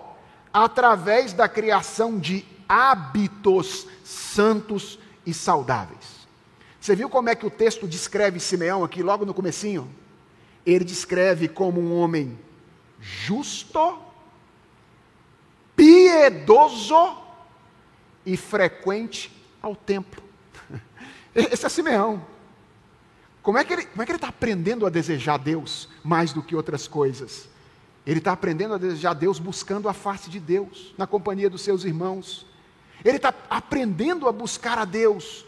Através 0.54 1.34
da 1.34 1.48
criação 1.48 2.20
de 2.20 2.46
hábitos 2.68 3.88
santos 4.04 5.00
e 5.26 5.34
saudáveis. 5.34 6.28
Você 6.80 6.96
viu 6.96 7.10
como 7.10 7.30
é 7.30 7.36
que 7.36 7.46
o 7.46 7.52
texto 7.52 7.88
descreve 7.88 8.40
Simeão 8.40 8.84
aqui 8.84 9.02
logo 9.02 9.26
no 9.26 9.34
comecinho? 9.34 9.90
Ele 10.66 10.84
descreve 10.84 11.48
como 11.48 11.80
um 11.80 11.96
homem 11.96 12.38
justo, 13.00 13.98
piedoso 16.22 17.18
e 18.24 18.38
frequente 18.38 19.32
ao 19.60 19.76
templo. 19.76 20.22
Esse 21.34 21.66
é 21.66 21.70
Simeão. 21.70 22.24
Como 23.42 23.58
é 23.58 23.64
que 23.64 23.74
ele 23.74 23.88
é 23.98 24.04
está 24.04 24.28
aprendendo 24.28 24.86
a 24.86 24.90
desejar 24.90 25.38
Deus 25.40 25.90
mais 26.04 26.32
do 26.32 26.44
que 26.44 26.56
outras 26.56 26.88
coisas? 26.88 27.50
Ele 28.06 28.20
está 28.20 28.34
aprendendo 28.34 28.76
a 28.76 28.78
desejar 28.78 29.16
Deus 29.16 29.40
buscando 29.40 29.90
a 29.90 29.94
face 29.94 30.30
de 30.30 30.40
Deus, 30.40 30.94
na 30.96 31.08
companhia 31.08 31.50
dos 31.50 31.62
seus 31.62 31.84
irmãos. 31.84 32.46
Ele 33.04 33.18
está 33.18 33.34
aprendendo 33.50 34.28
a 34.28 34.32
buscar 34.32 34.78
a 34.78 34.86
Deus, 34.86 35.44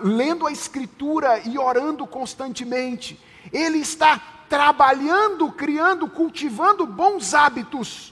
lendo 0.00 0.48
a 0.48 0.52
Escritura 0.52 1.40
e 1.48 1.56
orando 1.58 2.04
constantemente. 2.08 3.20
Ele 3.52 3.78
está 3.78 4.20
trabalhando, 4.48 5.50
criando, 5.52 6.08
cultivando 6.08 6.86
bons 6.86 7.34
hábitos 7.34 8.11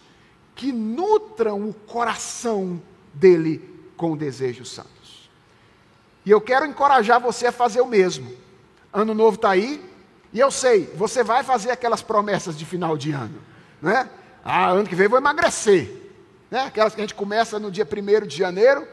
que 0.61 0.73
nutram 0.73 1.71
o 1.71 1.73
coração 1.73 2.83
dele 3.15 3.67
com 3.97 4.15
desejos 4.15 4.71
santos. 4.71 5.31
E 6.23 6.31
eu 6.31 6.39
quero 6.39 6.67
encorajar 6.67 7.19
você 7.19 7.47
a 7.47 7.53
fazer 7.53 7.81
o 7.81 7.87
mesmo. 7.87 8.31
Ano 8.93 9.15
novo 9.15 9.37
está 9.37 9.49
aí, 9.49 9.83
e 10.35 10.39
eu 10.39 10.51
sei, 10.51 10.85
você 10.95 11.25
vai 11.25 11.43
fazer 11.43 11.71
aquelas 11.71 12.03
promessas 12.03 12.59
de 12.59 12.67
final 12.67 12.95
de 12.99 13.11
ano, 13.11 13.41
né? 13.81 14.11
Ah, 14.45 14.69
ano 14.69 14.87
que 14.87 14.95
vem 14.95 15.09
vou 15.09 15.17
emagrecer, 15.17 15.91
né? 16.51 16.67
Aquelas 16.67 16.95
que 16.95 17.01
a 17.01 17.05
gente 17.05 17.15
começa 17.15 17.59
no 17.59 17.71
dia 17.71 17.89
1 17.91 18.27
de 18.27 18.37
janeiro, 18.37 18.87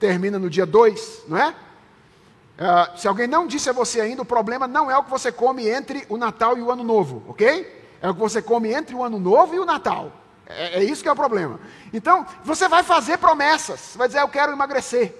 termina 0.00 0.40
no 0.40 0.50
dia 0.50 0.66
2, 0.66 1.22
não 1.28 1.38
é? 1.38 1.50
Uh, 1.50 2.98
se 2.98 3.06
alguém 3.06 3.28
não 3.28 3.46
disse 3.46 3.70
a 3.70 3.72
você 3.72 4.00
ainda, 4.00 4.22
o 4.22 4.26
problema 4.26 4.66
não 4.66 4.90
é 4.90 4.98
o 4.98 5.04
que 5.04 5.10
você 5.10 5.30
come 5.30 5.68
entre 5.68 6.04
o 6.08 6.16
Natal 6.16 6.58
e 6.58 6.62
o 6.62 6.72
Ano 6.72 6.82
Novo, 6.82 7.22
ok? 7.28 7.80
É 8.02 8.10
o 8.10 8.14
que 8.14 8.20
você 8.20 8.42
come 8.42 8.72
entre 8.72 8.96
o 8.96 9.04
Ano 9.04 9.20
Novo 9.20 9.54
e 9.54 9.60
o 9.60 9.64
Natal. 9.64 10.21
É, 10.46 10.80
é, 10.80 10.84
isso 10.84 11.02
que 11.02 11.08
é 11.08 11.12
o 11.12 11.16
problema. 11.16 11.60
Então, 11.92 12.26
você 12.44 12.68
vai 12.68 12.82
fazer 12.82 13.18
promessas. 13.18 13.80
Você 13.80 13.98
vai 13.98 14.08
dizer, 14.08 14.20
eu 14.20 14.28
quero 14.28 14.52
emagrecer. 14.52 15.14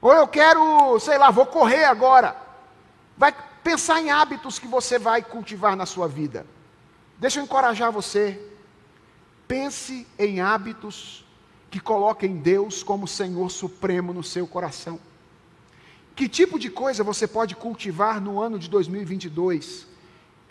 Ou 0.00 0.12
eu 0.12 0.26
quero, 0.28 0.98
sei 1.00 1.18
lá, 1.18 1.30
vou 1.30 1.46
correr 1.46 1.84
agora. 1.84 2.36
Vai 3.16 3.34
pensar 3.62 4.00
em 4.00 4.10
hábitos 4.10 4.58
que 4.58 4.66
você 4.66 4.98
vai 4.98 5.22
cultivar 5.22 5.76
na 5.76 5.86
sua 5.86 6.08
vida. 6.08 6.46
Deixa 7.18 7.40
eu 7.40 7.44
encorajar 7.44 7.92
você. 7.92 8.40
Pense 9.46 10.06
em 10.18 10.40
hábitos 10.40 11.24
que 11.70 11.80
coloquem 11.80 12.36
Deus 12.36 12.82
como 12.82 13.06
Senhor 13.06 13.50
Supremo 13.50 14.12
no 14.12 14.22
seu 14.22 14.46
coração. 14.46 14.98
Que 16.16 16.28
tipo 16.28 16.58
de 16.58 16.70
coisa 16.70 17.04
você 17.04 17.26
pode 17.26 17.54
cultivar 17.54 18.20
no 18.20 18.40
ano 18.40 18.58
de 18.58 18.68
2022 18.68 19.89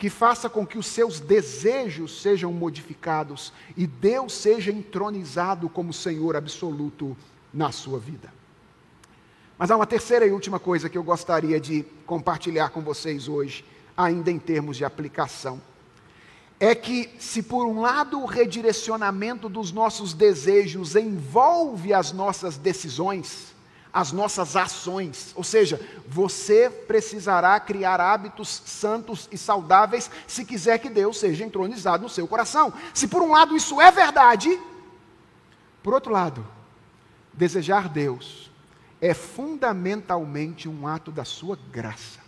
que 0.00 0.08
faça 0.08 0.48
com 0.48 0.66
que 0.66 0.78
os 0.78 0.86
seus 0.86 1.20
desejos 1.20 2.22
sejam 2.22 2.50
modificados 2.50 3.52
e 3.76 3.86
Deus 3.86 4.32
seja 4.32 4.72
entronizado 4.72 5.68
como 5.68 5.92
Senhor 5.92 6.34
absoluto 6.34 7.14
na 7.52 7.70
sua 7.70 7.98
vida. 7.98 8.32
Mas 9.58 9.70
há 9.70 9.76
uma 9.76 9.86
terceira 9.86 10.24
e 10.24 10.30
última 10.30 10.58
coisa 10.58 10.88
que 10.88 10.96
eu 10.96 11.02
gostaria 11.02 11.60
de 11.60 11.84
compartilhar 12.06 12.70
com 12.70 12.80
vocês 12.80 13.28
hoje, 13.28 13.62
ainda 13.94 14.30
em 14.30 14.38
termos 14.38 14.78
de 14.78 14.86
aplicação. 14.86 15.60
É 16.58 16.74
que, 16.74 17.10
se 17.18 17.42
por 17.42 17.66
um 17.66 17.82
lado 17.82 18.22
o 18.22 18.24
redirecionamento 18.24 19.50
dos 19.50 19.70
nossos 19.70 20.14
desejos 20.14 20.96
envolve 20.96 21.92
as 21.92 22.10
nossas 22.10 22.56
decisões, 22.56 23.49
as 23.92 24.12
nossas 24.12 24.56
ações. 24.56 25.32
Ou 25.34 25.44
seja, 25.44 25.80
você 26.06 26.70
precisará 26.70 27.58
criar 27.58 28.00
hábitos 28.00 28.62
santos 28.64 29.28
e 29.32 29.38
saudáveis 29.38 30.10
se 30.26 30.44
quiser 30.44 30.78
que 30.78 30.88
Deus 30.88 31.18
seja 31.18 31.44
entronizado 31.44 32.02
no 32.02 32.08
seu 32.08 32.26
coração. 32.26 32.72
Se 32.94 33.08
por 33.08 33.22
um 33.22 33.32
lado 33.32 33.56
isso 33.56 33.80
é 33.80 33.90
verdade, 33.90 34.60
por 35.82 35.94
outro 35.94 36.12
lado, 36.12 36.46
desejar 37.32 37.88
Deus 37.88 38.50
é 39.00 39.14
fundamentalmente 39.14 40.68
um 40.68 40.86
ato 40.86 41.10
da 41.10 41.24
sua 41.24 41.58
graça. 41.72 42.20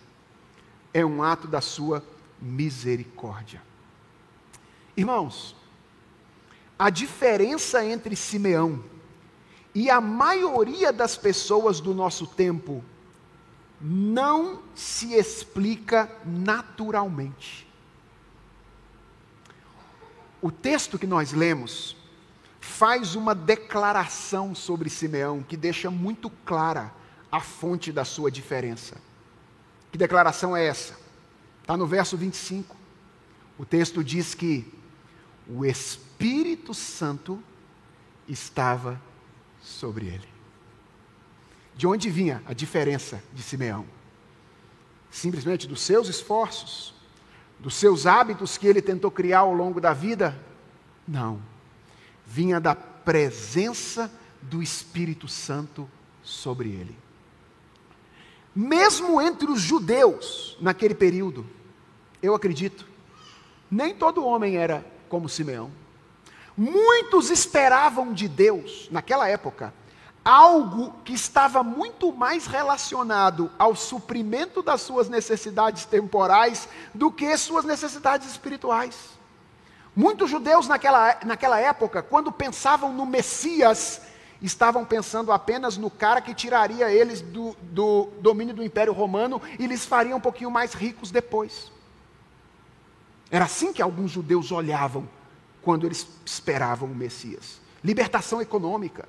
É 0.95 1.05
um 1.05 1.23
ato 1.23 1.47
da 1.47 1.61
sua 1.61 2.03
misericórdia. 2.41 3.63
Irmãos, 4.97 5.55
a 6.79 6.91
diferença 6.91 7.85
entre 7.85 8.17
Simeão 8.17 8.83
e 9.75 9.91
a 9.91 10.01
maioria 10.01 10.93
das 10.93 11.17
pessoas 11.17 11.81
do 11.81 11.95
nosso 11.95 12.27
tempo 12.27 12.85
não 13.81 14.63
se 14.75 15.15
explica 15.15 16.11
naturalmente. 16.25 17.67
O 20.41 20.51
texto 20.51 20.99
que 20.99 21.07
nós 21.07 21.33
lemos 21.33 21.97
faz 22.61 23.15
uma 23.15 23.35
declaração 23.35 24.55
sobre 24.55 24.91
Simeão 24.91 25.43
que 25.43 25.57
deixa 25.57 25.91
muito 25.91 26.31
clara 26.45 26.93
a 27.31 27.41
fonte 27.41 27.91
da 27.91 28.05
sua 28.05 28.31
diferença. 28.31 28.97
Que 29.91 29.99
declaração 29.99 30.57
é 30.57 30.67
essa? 30.67 30.97
Está 31.61 31.77
no 31.77 31.87
verso 31.87 32.17
25. 32.17 32.77
O 33.59 33.65
texto 33.65 34.03
diz 34.03 34.35
que 34.35 34.73
o 35.49 35.65
Espírito 35.65 36.73
Santo 36.75 37.43
estava 38.29 39.01
sobre 39.63 40.07
ele. 40.07 40.29
De 41.75 41.87
onde 41.87 42.11
vinha 42.11 42.43
a 42.47 42.53
diferença 42.53 43.23
de 43.33 43.43
Simeão? 43.43 43.87
Simplesmente 45.11 45.67
dos 45.67 45.81
seus 45.81 46.09
esforços, 46.09 46.95
dos 47.59 47.75
seus 47.75 48.07
hábitos 48.07 48.59
que 48.59 48.67
ele 48.67 48.83
tentou 48.83 49.11
criar 49.11 49.41
ao 49.41 49.55
longo 49.55 49.81
da 49.81 49.93
vida? 49.93 50.39
Não. 51.07 51.41
Vinha 52.27 52.61
da 52.61 52.75
presença 52.75 54.13
do 54.41 54.63
Espírito 54.63 55.29
Santo 55.29 55.89
sobre 56.23 56.71
ele. 56.71 56.97
Mesmo 58.55 59.21
entre 59.21 59.51
os 59.51 59.61
judeus 59.61 60.57
naquele 60.61 60.95
período, 60.95 61.47
eu 62.23 62.35
acredito, 62.35 62.87
nem 63.71 63.95
todo 63.95 64.25
homem 64.25 64.57
era 64.57 64.85
como 65.09 65.29
Simeão. 65.29 65.71
Muitos 66.65 67.29
esperavam 67.29 68.13
de 68.13 68.29
Deus, 68.29 68.87
naquela 68.89 69.29
época, 69.29 69.75
algo 70.25 70.95
que 71.05 71.13
estava 71.13 71.61
muito 71.65 72.13
mais 72.13 72.47
relacionado 72.47 73.51
ao 73.59 73.75
suprimento 73.75 74.63
das 74.63 74.81
suas 74.81 75.09
necessidades 75.09 75.85
temporais 75.85 76.69
do 76.95 77.11
que 77.11 77.37
suas 77.37 77.65
necessidades 77.65 78.31
espirituais. 78.31 78.97
Muitos 79.97 80.31
judeus 80.31 80.69
naquela, 80.69 81.19
naquela 81.27 81.59
época, 81.59 82.01
quando 82.01 82.31
pensavam 82.31 82.93
no 82.93 83.05
Messias, 83.05 84.03
estavam 84.41 84.85
pensando 84.85 85.33
apenas 85.33 85.77
no 85.77 85.91
cara 85.91 86.21
que 86.21 86.33
tiraria 86.33 86.93
eles 86.93 87.21
do, 87.21 87.57
do 87.61 88.09
domínio 88.21 88.55
do 88.55 88.63
Império 88.63 88.93
Romano 88.93 89.43
e 89.59 89.67
lhes 89.67 89.85
faria 89.85 90.15
um 90.15 90.21
pouquinho 90.21 90.49
mais 90.49 90.75
ricos 90.75 91.11
depois. 91.11 91.73
Era 93.33 93.47
assim 93.47 93.73
que 93.73 93.83
alguns 93.83 94.13
judeus 94.13 94.53
olhavam 94.53 95.09
quando 95.63 95.87
eles 95.87 96.07
esperavam 96.25 96.91
o 96.91 96.95
Messias. 96.95 97.61
Libertação 97.83 98.41
econômica, 98.41 99.09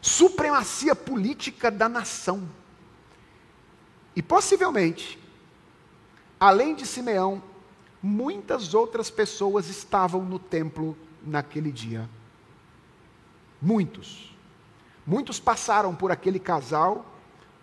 supremacia 0.00 0.94
política 0.94 1.70
da 1.70 1.88
nação. 1.88 2.48
E 4.14 4.22
possivelmente, 4.22 5.18
além 6.38 6.74
de 6.74 6.86
Simeão, 6.86 7.42
muitas 8.02 8.74
outras 8.74 9.10
pessoas 9.10 9.68
estavam 9.68 10.22
no 10.24 10.38
templo 10.38 10.96
naquele 11.22 11.70
dia. 11.70 12.08
Muitos. 13.60 14.34
Muitos 15.06 15.38
passaram 15.38 15.94
por 15.94 16.10
aquele 16.10 16.38
casal 16.38 17.06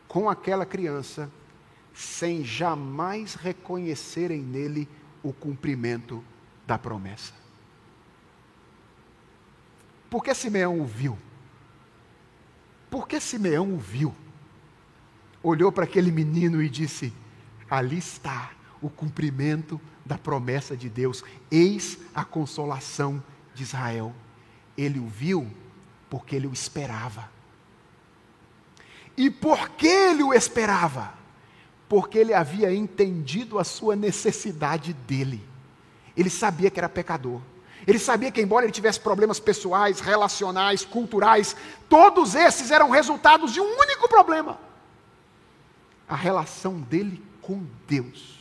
com 0.07 0.30
aquela 0.30 0.65
criança 0.65 1.32
sem 1.93 2.43
jamais 2.43 3.34
reconhecerem 3.34 4.39
nele 4.39 4.88
o 5.24 5.34
cumprimento 5.34 6.24
da 6.65 6.78
promessa. 6.78 7.34
Por 10.10 10.24
que 10.24 10.34
Simeão 10.34 10.80
o 10.80 10.86
viu? 10.86 11.18
Por 12.89 13.08
que 13.08 13.20
Simeão 13.20 13.74
o 13.74 13.78
viu? 13.78 14.16
Olhou 15.43 15.72
para 15.72 15.84
aquele 15.84 16.12
menino 16.12 16.62
e 16.62 16.70
disse: 16.70 17.14
Ali 17.70 17.97
está 17.97 18.51
o 18.82 18.89
cumprimento 18.89 19.80
da 20.05 20.18
promessa 20.18 20.76
de 20.76 20.89
Deus, 20.89 21.24
eis 21.51 21.99
a 22.16 22.24
consolação 22.24 23.22
de 23.53 23.64
Israel. 23.64 24.14
Ele 24.78 24.99
o 24.99 25.08
viu 25.08 25.51
porque 26.10 26.36
ele 26.36 26.47
o 26.47 26.53
esperava. 26.53 27.30
E 29.18 29.30
por 29.30 29.70
que 29.72 29.88
ele 29.88 30.24
o 30.24 30.34
esperava? 30.34 31.14
Porque 31.89 32.20
ele 32.20 32.34
havia 32.34 32.74
entendido 32.74 33.58
a 33.58 33.64
sua 33.64 33.95
necessidade 33.95 34.93
dele. 34.93 35.43
Ele 36.16 36.30
sabia 36.30 36.70
que 36.70 36.80
era 36.80 36.88
pecador. 36.88 37.41
Ele 37.86 38.00
sabia 38.00 38.32
que, 38.32 38.42
embora 38.42 38.66
ele 38.66 38.72
tivesse 38.72 39.00
problemas 39.00 39.40
pessoais, 39.40 40.00
relacionais, 40.00 40.84
culturais, 40.84 41.56
todos 41.88 42.36
esses 42.36 42.72
eram 42.72 42.90
resultados 42.90 43.54
de 43.54 43.62
um 43.62 43.80
único 43.80 44.08
problema: 44.10 44.60
a 46.08 46.16
relação 46.16 46.80
dele 46.80 47.24
com 47.42 47.66
Deus. 47.88 48.38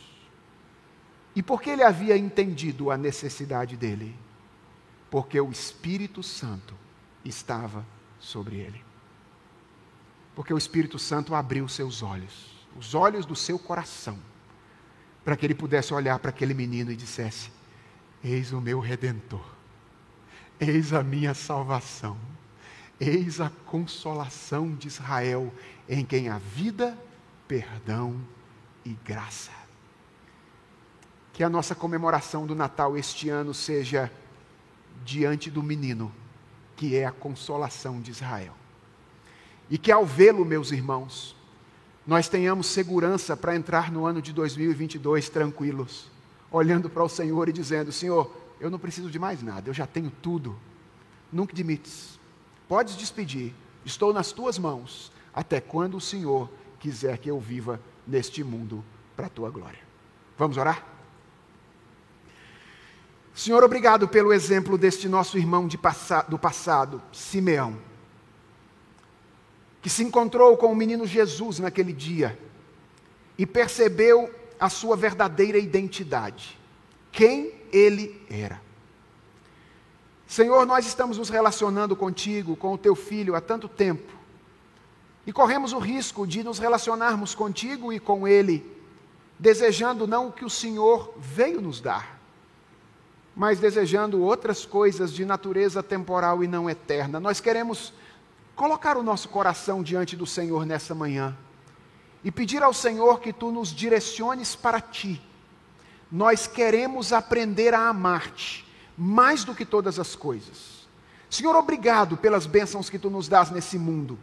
E 1.35 1.43
por 1.43 1.61
que 1.61 1.69
ele 1.69 1.83
havia 1.83 2.17
entendido 2.17 2.89
a 2.89 2.97
necessidade 2.97 3.77
dele? 3.77 4.15
Porque 5.09 5.39
o 5.39 5.51
Espírito 5.51 6.23
Santo 6.23 6.73
estava 7.23 7.85
sobre 8.19 8.57
ele. 8.57 8.83
Porque 10.35 10.53
o 10.53 10.57
Espírito 10.57 10.99
Santo 10.99 11.35
abriu 11.35 11.67
seus 11.67 12.01
olhos, 12.01 12.51
os 12.77 12.93
olhos 12.93 13.25
do 13.25 13.35
seu 13.35 13.57
coração, 13.57 14.17
para 15.23 15.37
que 15.37 15.45
ele 15.45 15.55
pudesse 15.55 15.93
olhar 15.93 16.19
para 16.19 16.29
aquele 16.29 16.53
menino 16.53 16.91
e 16.91 16.95
dissesse: 16.95 17.51
Eis 18.29 18.51
o 18.51 18.59
meu 18.59 18.81
redentor, 18.81 19.45
eis 20.59 20.91
a 20.91 21.01
minha 21.01 21.33
salvação, 21.33 22.17
eis 22.99 23.39
a 23.39 23.49
consolação 23.65 24.75
de 24.75 24.89
Israel, 24.89 25.53
em 25.87 26.03
quem 26.03 26.27
há 26.27 26.37
vida, 26.37 26.97
perdão 27.47 28.19
e 28.83 28.97
graça. 29.05 29.53
Que 31.31 31.41
a 31.41 31.47
nossa 31.47 31.73
comemoração 31.73 32.45
do 32.45 32.53
Natal 32.53 32.97
este 32.97 33.29
ano 33.29 33.53
seja 33.53 34.11
diante 35.05 35.49
do 35.49 35.63
menino 35.63 36.13
que 36.75 36.97
é 36.97 37.05
a 37.05 37.13
consolação 37.13 38.01
de 38.01 38.11
Israel. 38.11 38.53
E 39.69 39.77
que 39.77 39.89
ao 39.89 40.05
vê-lo, 40.05 40.43
meus 40.43 40.73
irmãos, 40.73 41.33
nós 42.05 42.27
tenhamos 42.27 42.67
segurança 42.67 43.37
para 43.37 43.55
entrar 43.55 43.89
no 43.89 44.05
ano 44.05 44.21
de 44.21 44.33
2022 44.33 45.29
tranquilos, 45.29 46.11
olhando 46.51 46.89
para 46.89 47.03
o 47.03 47.09
Senhor 47.09 47.49
e 47.49 47.53
dizendo: 47.53 47.91
Senhor, 47.91 48.31
eu 48.59 48.69
não 48.69 48.79
preciso 48.79 49.09
de 49.09 49.19
mais 49.19 49.41
nada, 49.41 49.69
eu 49.69 49.73
já 49.73 49.85
tenho 49.85 50.11
tudo. 50.21 50.57
Nunca 51.31 51.53
dimites. 51.53 52.19
Podes 52.67 52.95
despedir, 52.95 53.53
estou 53.85 54.13
nas 54.13 54.31
tuas 54.31 54.57
mãos, 54.57 55.11
até 55.33 55.61
quando 55.61 55.97
o 55.97 56.01
Senhor 56.01 56.49
quiser 56.79 57.17
que 57.17 57.29
eu 57.29 57.39
viva 57.39 57.79
neste 58.05 58.43
mundo 58.43 58.83
para 59.15 59.27
a 59.27 59.29
tua 59.29 59.49
glória. 59.49 59.79
Vamos 60.37 60.57
orar? 60.57 60.85
Senhor, 63.33 63.63
obrigado 63.63 64.07
pelo 64.07 64.33
exemplo 64.33 64.77
deste 64.77 65.07
nosso 65.07 65.37
irmão 65.37 65.67
passa 65.77 66.23
do 66.23 66.39
passado, 66.39 67.01
Simeão, 67.11 67.77
que 69.79 69.89
se 69.89 70.03
encontrou 70.03 70.57
com 70.57 70.71
o 70.71 70.75
menino 70.75 71.05
Jesus 71.05 71.59
naquele 71.59 71.93
dia 71.93 72.37
e 73.37 73.45
percebeu 73.45 74.33
a 74.59 74.69
sua 74.69 74.95
verdadeira 74.95 75.57
identidade, 75.57 76.57
quem 77.11 77.53
ele 77.71 78.21
era. 78.29 78.61
Senhor, 80.25 80.65
nós 80.65 80.85
estamos 80.85 81.17
nos 81.17 81.29
relacionando 81.29 81.95
contigo, 81.95 82.55
com 82.55 82.73
o 82.73 82.77
teu 82.77 82.95
filho, 82.95 83.35
há 83.35 83.41
tanto 83.41 83.67
tempo, 83.67 84.13
e 85.25 85.31
corremos 85.31 85.73
o 85.73 85.79
risco 85.79 86.25
de 86.25 86.43
nos 86.43 86.59
relacionarmos 86.59 87.35
contigo 87.35 87.91
e 87.91 87.99
com 87.99 88.27
ele, 88.27 88.65
desejando 89.39 90.07
não 90.07 90.27
o 90.27 90.31
que 90.31 90.45
o 90.45 90.49
Senhor 90.49 91.13
veio 91.17 91.61
nos 91.61 91.79
dar 91.81 92.17
mas 93.37 93.59
desejando 93.59 94.19
outras 94.23 94.65
coisas 94.65 95.13
de 95.13 95.23
natureza 95.23 95.83
temporal 95.83 96.43
e 96.43 96.47
não 96.47 96.67
eterna. 96.67 97.19
Nós 97.19 97.39
queremos 97.39 97.93
colocar 98.55 98.97
o 98.97 99.03
nosso 99.03 99.29
coração 99.29 99.83
diante 99.83 100.15
do 100.15 100.25
Senhor 100.25 100.65
nessa 100.65 100.95
manhã 100.95 101.37
e 102.27 102.31
pedir 102.31 102.61
ao 102.61 102.73
Senhor 102.73 103.21
que 103.21 103.31
tu 103.31 103.53
nos 103.53 103.69
direciones 103.69 104.53
para 104.53 104.81
ti. 104.81 105.21
Nós 106.11 106.45
queremos 106.45 107.13
aprender 107.13 107.73
a 107.73 107.87
amar-te 107.87 108.67
mais 108.97 109.45
do 109.45 109.55
que 109.55 109.63
todas 109.63 109.97
as 109.97 110.13
coisas. 110.13 110.85
Senhor, 111.29 111.55
obrigado 111.55 112.17
pelas 112.17 112.45
bênçãos 112.45 112.89
que 112.89 112.99
tu 112.99 113.09
nos 113.09 113.29
dás 113.29 113.49
nesse 113.49 113.79
mundo. 113.79 114.19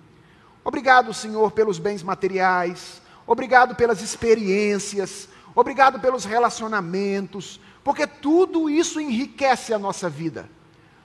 Obrigado, 0.63 1.15
Senhor, 1.15 1.51
pelos 1.53 1.79
bens 1.79 2.03
materiais. 2.03 3.01
Obrigado 3.27 3.75
pelas 3.75 4.03
experiências. 4.03 5.27
Obrigado 5.55 5.99
pelos 5.99 6.27
relacionamentos 6.27 7.59
porque 7.83 8.07
tudo 8.07 8.69
isso 8.69 9.01
enriquece 9.01 9.73
a 9.73 9.79
nossa 9.79 10.11
vida. 10.11 10.47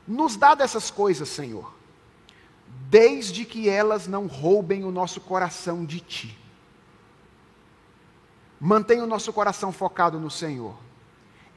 Nos 0.05 0.35
dá 0.35 0.53
dessas 0.53 0.91
coisas, 0.91 1.29
Senhor, 1.29 1.73
desde 2.89 3.45
que 3.45 3.69
elas 3.69 4.05
não 4.05 4.27
roubem 4.27 4.83
o 4.83 4.91
nosso 4.91 5.21
coração 5.21 5.85
de 5.85 6.01
Ti. 6.01 6.48
Mantenha 8.59 9.03
o 9.03 9.07
nosso 9.07 9.31
coração 9.31 9.71
focado 9.71 10.19
no 10.19 10.29
Senhor. 10.29 10.75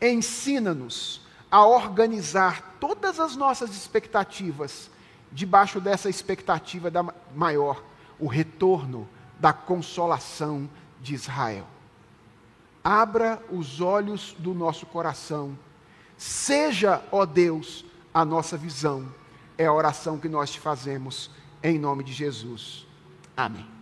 Ensina-nos 0.00 1.22
a 1.50 1.66
organizar 1.66 2.76
todas 2.80 3.18
as 3.18 3.36
nossas 3.36 3.70
expectativas 3.70 4.90
debaixo 5.30 5.80
dessa 5.80 6.08
expectativa 6.08 6.90
da 6.90 7.04
maior, 7.34 7.82
o 8.18 8.26
retorno 8.26 9.08
da 9.40 9.52
consolação 9.52 10.68
de 11.00 11.14
Israel 11.14 11.66
abra 12.82 13.40
os 13.50 13.80
olhos 13.80 14.34
do 14.38 14.54
nosso 14.54 14.86
coração. 14.86 15.56
Seja, 16.16 17.02
ó 17.12 17.24
Deus, 17.24 17.84
a 18.12 18.24
nossa 18.24 18.56
visão. 18.56 19.06
É 19.56 19.66
a 19.66 19.72
oração 19.72 20.18
que 20.18 20.28
nós 20.28 20.50
te 20.50 20.58
fazemos 20.58 21.30
em 21.62 21.78
nome 21.78 22.02
de 22.02 22.12
Jesus. 22.12 22.86
Amém. 23.36 23.81